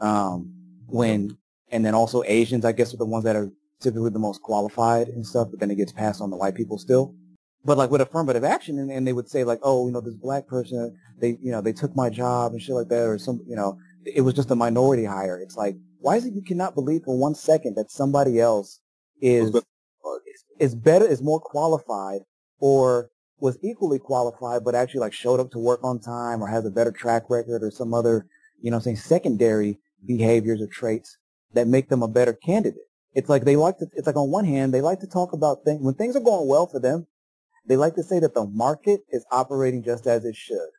Um, 0.00 0.54
when, 0.86 1.36
and 1.70 1.84
then 1.84 1.94
also 1.94 2.22
Asians, 2.26 2.64
I 2.64 2.72
guess, 2.72 2.92
are 2.94 2.96
the 2.96 3.04
ones 3.04 3.24
that 3.24 3.36
are 3.36 3.50
typically 3.80 4.10
the 4.10 4.18
most 4.18 4.42
qualified 4.42 5.08
and 5.08 5.26
stuff, 5.26 5.48
but 5.50 5.60
then 5.60 5.70
it 5.70 5.76
gets 5.76 5.92
passed 5.92 6.20
on 6.20 6.30
to 6.30 6.36
white 6.36 6.54
people 6.54 6.78
still. 6.78 7.14
But 7.64 7.76
like 7.76 7.90
with 7.90 8.00
affirmative 8.00 8.42
action, 8.42 8.78
and, 8.78 8.90
and 8.90 9.06
they 9.06 9.12
would 9.12 9.28
say 9.28 9.44
like, 9.44 9.60
oh, 9.62 9.86
you 9.86 9.92
know, 9.92 10.00
this 10.00 10.14
black 10.14 10.46
person, 10.46 10.96
they, 11.20 11.36
you 11.42 11.50
know, 11.50 11.60
they 11.60 11.72
took 11.72 11.94
my 11.94 12.08
job 12.08 12.52
and 12.52 12.62
shit 12.62 12.74
like 12.74 12.88
that, 12.88 13.06
or 13.06 13.18
some, 13.18 13.40
you 13.46 13.54
know, 13.54 13.78
it 14.04 14.22
was 14.22 14.34
just 14.34 14.50
a 14.50 14.56
minority 14.56 15.04
hire. 15.04 15.38
It's 15.38 15.56
like, 15.56 15.76
why 16.00 16.16
is 16.16 16.24
it 16.24 16.34
you 16.34 16.42
cannot 16.42 16.74
believe 16.74 17.02
for 17.04 17.18
one 17.18 17.34
second 17.34 17.76
that 17.76 17.90
somebody 17.90 18.40
else 18.40 18.80
is 19.20 19.54
is 20.58 20.74
better, 20.74 21.06
is 21.06 21.22
more 21.22 21.40
qualified, 21.40 22.20
or 22.58 23.10
was 23.38 23.58
equally 23.62 23.98
qualified, 23.98 24.64
but 24.64 24.74
actually 24.74 25.00
like 25.00 25.12
showed 25.12 25.40
up 25.40 25.50
to 25.52 25.58
work 25.58 25.80
on 25.82 25.98
time, 25.98 26.42
or 26.42 26.48
has 26.48 26.64
a 26.64 26.70
better 26.70 26.92
track 26.92 27.24
record, 27.28 27.62
or 27.62 27.70
some 27.70 27.94
other, 27.94 28.26
you 28.60 28.70
know, 28.70 28.78
saying 28.78 28.96
secondary 28.96 29.78
behaviors 30.06 30.60
or 30.60 30.66
traits 30.66 31.18
that 31.52 31.66
make 31.66 31.88
them 31.88 32.02
a 32.02 32.08
better 32.08 32.32
candidate. 32.32 32.82
It's 33.14 33.28
like 33.28 33.44
they 33.44 33.56
like 33.56 33.78
to. 33.78 33.86
It's 33.94 34.06
like 34.06 34.16
on 34.16 34.30
one 34.30 34.44
hand, 34.44 34.72
they 34.72 34.80
like 34.80 35.00
to 35.00 35.06
talk 35.06 35.32
about 35.32 35.64
things 35.64 35.82
when 35.82 35.94
things 35.94 36.16
are 36.16 36.20
going 36.20 36.48
well 36.48 36.66
for 36.66 36.80
them. 36.80 37.06
They 37.66 37.76
like 37.76 37.94
to 37.96 38.02
say 38.02 38.18
that 38.20 38.34
the 38.34 38.46
market 38.46 39.00
is 39.10 39.24
operating 39.30 39.82
just 39.82 40.06
as 40.06 40.24
it 40.24 40.34
should. 40.34 40.70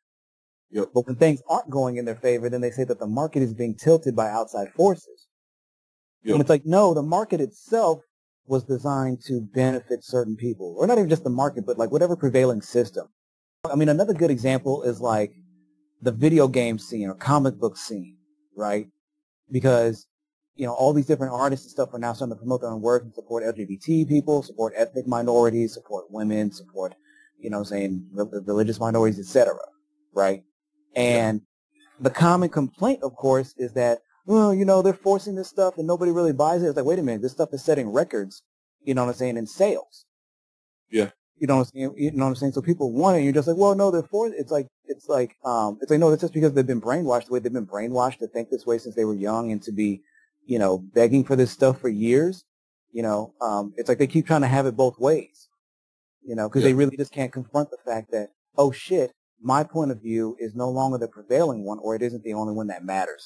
Yep. 0.72 0.90
But 0.94 1.08
when 1.08 1.16
things 1.16 1.42
aren't 1.50 1.70
going 1.70 1.98
in 1.98 2.06
their 2.06 2.16
favor, 2.16 2.50
then 2.50 2.62
they 2.62 2.72
say 2.72 2.84
that 2.86 3.00
the 3.00 3.08
market 3.08 3.42
is 3.42 3.54
being 3.54 3.76
tilted 3.76 4.16
by 4.16 4.30
outside 4.30 4.72
forces. 4.74 5.28
Yep. 6.24 6.34
And 6.34 6.42
it's 6.42 6.50
like, 6.50 6.66
no, 6.66 6.94
the 6.94 7.02
market 7.02 7.42
itself 7.42 8.00
was 8.48 8.64
designed 8.64 9.22
to 9.26 9.42
benefit 9.42 10.04
certain 10.04 10.36
people. 10.36 10.76
Or 10.78 10.88
not 10.88 10.98
even 10.98 11.10
just 11.10 11.24
the 11.24 11.30
market, 11.30 11.66
but 11.66 11.78
like 11.78 11.92
whatever 11.92 12.16
prevailing 12.16 12.62
system. 12.62 13.08
I 13.70 13.76
mean, 13.76 13.90
another 13.90 14.14
good 14.14 14.32
example 14.32 14.84
is 14.84 15.02
like 15.02 15.34
the 16.02 16.12
video 16.12 16.48
game 16.48 16.80
scene 16.80 17.08
or 17.08 17.16
comic 17.16 17.60
book 17.60 17.78
scene, 17.78 18.18
right? 18.56 18.88
Because, 19.52 20.08
you 20.56 20.66
know, 20.66 20.74
all 20.74 20.94
these 20.94 21.06
different 21.06 21.34
artists 21.34 21.66
and 21.66 21.72
stuff 21.72 21.94
are 21.94 22.00
now 22.00 22.14
starting 22.14 22.36
to 22.36 22.40
promote 22.40 22.62
their 22.62 22.72
own 22.72 22.82
work 22.82 23.04
and 23.04 23.14
support 23.14 23.44
LGBT 23.44 24.08
people, 24.08 24.42
support 24.42 24.74
ethnic 24.76 25.06
minorities, 25.08 25.74
support 25.74 26.06
women, 26.10 26.52
support, 26.52 26.96
you 27.40 27.50
know, 27.50 27.64
saying 27.64 28.08
re- 28.12 28.26
religious 28.46 28.80
minorities, 28.80 29.20
etc. 29.20 29.54
Right? 30.14 30.44
And 30.96 31.42
the 32.00 32.10
common 32.10 32.50
complaint, 32.50 33.04
of 33.04 33.16
course, 33.16 33.54
is 33.58 33.74
that, 33.74 34.00
well, 34.26 34.54
you 34.54 34.66
know, 34.66 34.82
they're 34.82 34.94
forcing 34.94 35.36
this 35.36 35.50
stuff 35.50 35.78
and 35.78 35.88
nobody 35.88 36.12
really 36.12 36.34
buys 36.34 36.64
it. 36.64 36.68
It's 36.68 36.78
like, 36.78 36.86
wait 36.86 37.00
a 37.00 37.04
minute, 37.04 37.22
this 37.22 37.32
stuff 37.32 37.54
is 37.54 37.64
setting 37.64 37.90
records, 37.92 38.44
you 38.84 38.94
know 38.94 39.04
what 39.04 39.12
I'm 39.12 39.16
saying, 39.16 39.38
in 39.38 39.48
sales. 39.48 40.06
Yeah. 40.90 41.12
You 41.38 41.48
know 41.48 41.58
what 41.58 41.68
I'm 41.74 41.74
saying? 41.74 41.94
You 41.98 42.12
know 42.12 42.26
what 42.26 42.30
I'm 42.32 42.36
saying? 42.36 42.52
So 42.52 42.62
people 42.62 42.92
want 42.94 43.16
it, 43.16 43.20
and 43.20 43.26
you're 43.26 43.34
just 43.34 43.48
like, 43.48 43.58
well, 43.58 43.74
no, 43.74 43.90
they're 43.90 44.04
for 44.04 44.28
It's 44.28 44.52
like, 44.52 44.68
it's 44.86 45.08
like, 45.10 45.38
um, 45.44 45.80
it's 45.82 45.90
like, 45.90 46.00
no, 46.00 46.12
it's 46.12 46.22
just 46.22 46.34
because 46.34 46.54
they've 46.54 46.68
been 46.68 46.82
brainwashed 46.82 47.26
the 47.28 47.34
way 47.34 47.40
they've 47.40 47.52
been 47.52 47.66
brainwashed 47.66 48.20
to 48.20 48.28
think 48.28 48.50
this 48.50 48.66
way 48.66 48.78
since 48.78 48.94
they 48.96 49.06
were 49.06 49.16
young 49.16 49.52
and 49.52 49.62
to 49.64 49.72
be, 49.72 50.02
you 50.46 50.60
know, 50.60 50.78
begging 50.78 51.24
for 51.24 51.36
this 51.36 51.50
stuff 51.52 51.80
for 51.80 51.90
years. 51.90 52.44
You 52.92 53.02
know, 53.02 53.34
um, 53.42 53.74
it's 53.78 53.90
like 53.90 53.98
they 53.98 54.08
keep 54.08 54.28
trying 54.28 54.42
to 54.42 54.48
have 54.48 54.66
it 54.66 54.76
both 54.76 55.00
ways. 55.00 55.48
You 56.24 56.36
know, 56.36 56.48
because 56.48 56.62
Yeah. 56.62 56.70
they 56.70 56.74
really 56.74 56.98
just 56.98 57.12
can't 57.12 57.32
confront 57.32 57.72
the 57.72 57.78
fact 57.84 58.12
that, 58.12 58.30
oh 58.58 58.72
shit, 58.72 59.12
my 59.42 59.64
point 59.64 59.92
of 59.92 60.02
view 60.02 60.36
is 60.40 60.56
no 60.56 60.70
longer 60.70 60.98
the 60.98 61.08
prevailing 61.08 61.66
one, 61.66 61.80
or 61.82 61.96
it 61.96 62.02
isn't 62.02 62.24
the 62.24 62.34
only 62.34 62.54
one 62.54 62.68
that 62.68 62.86
matters. 62.86 63.20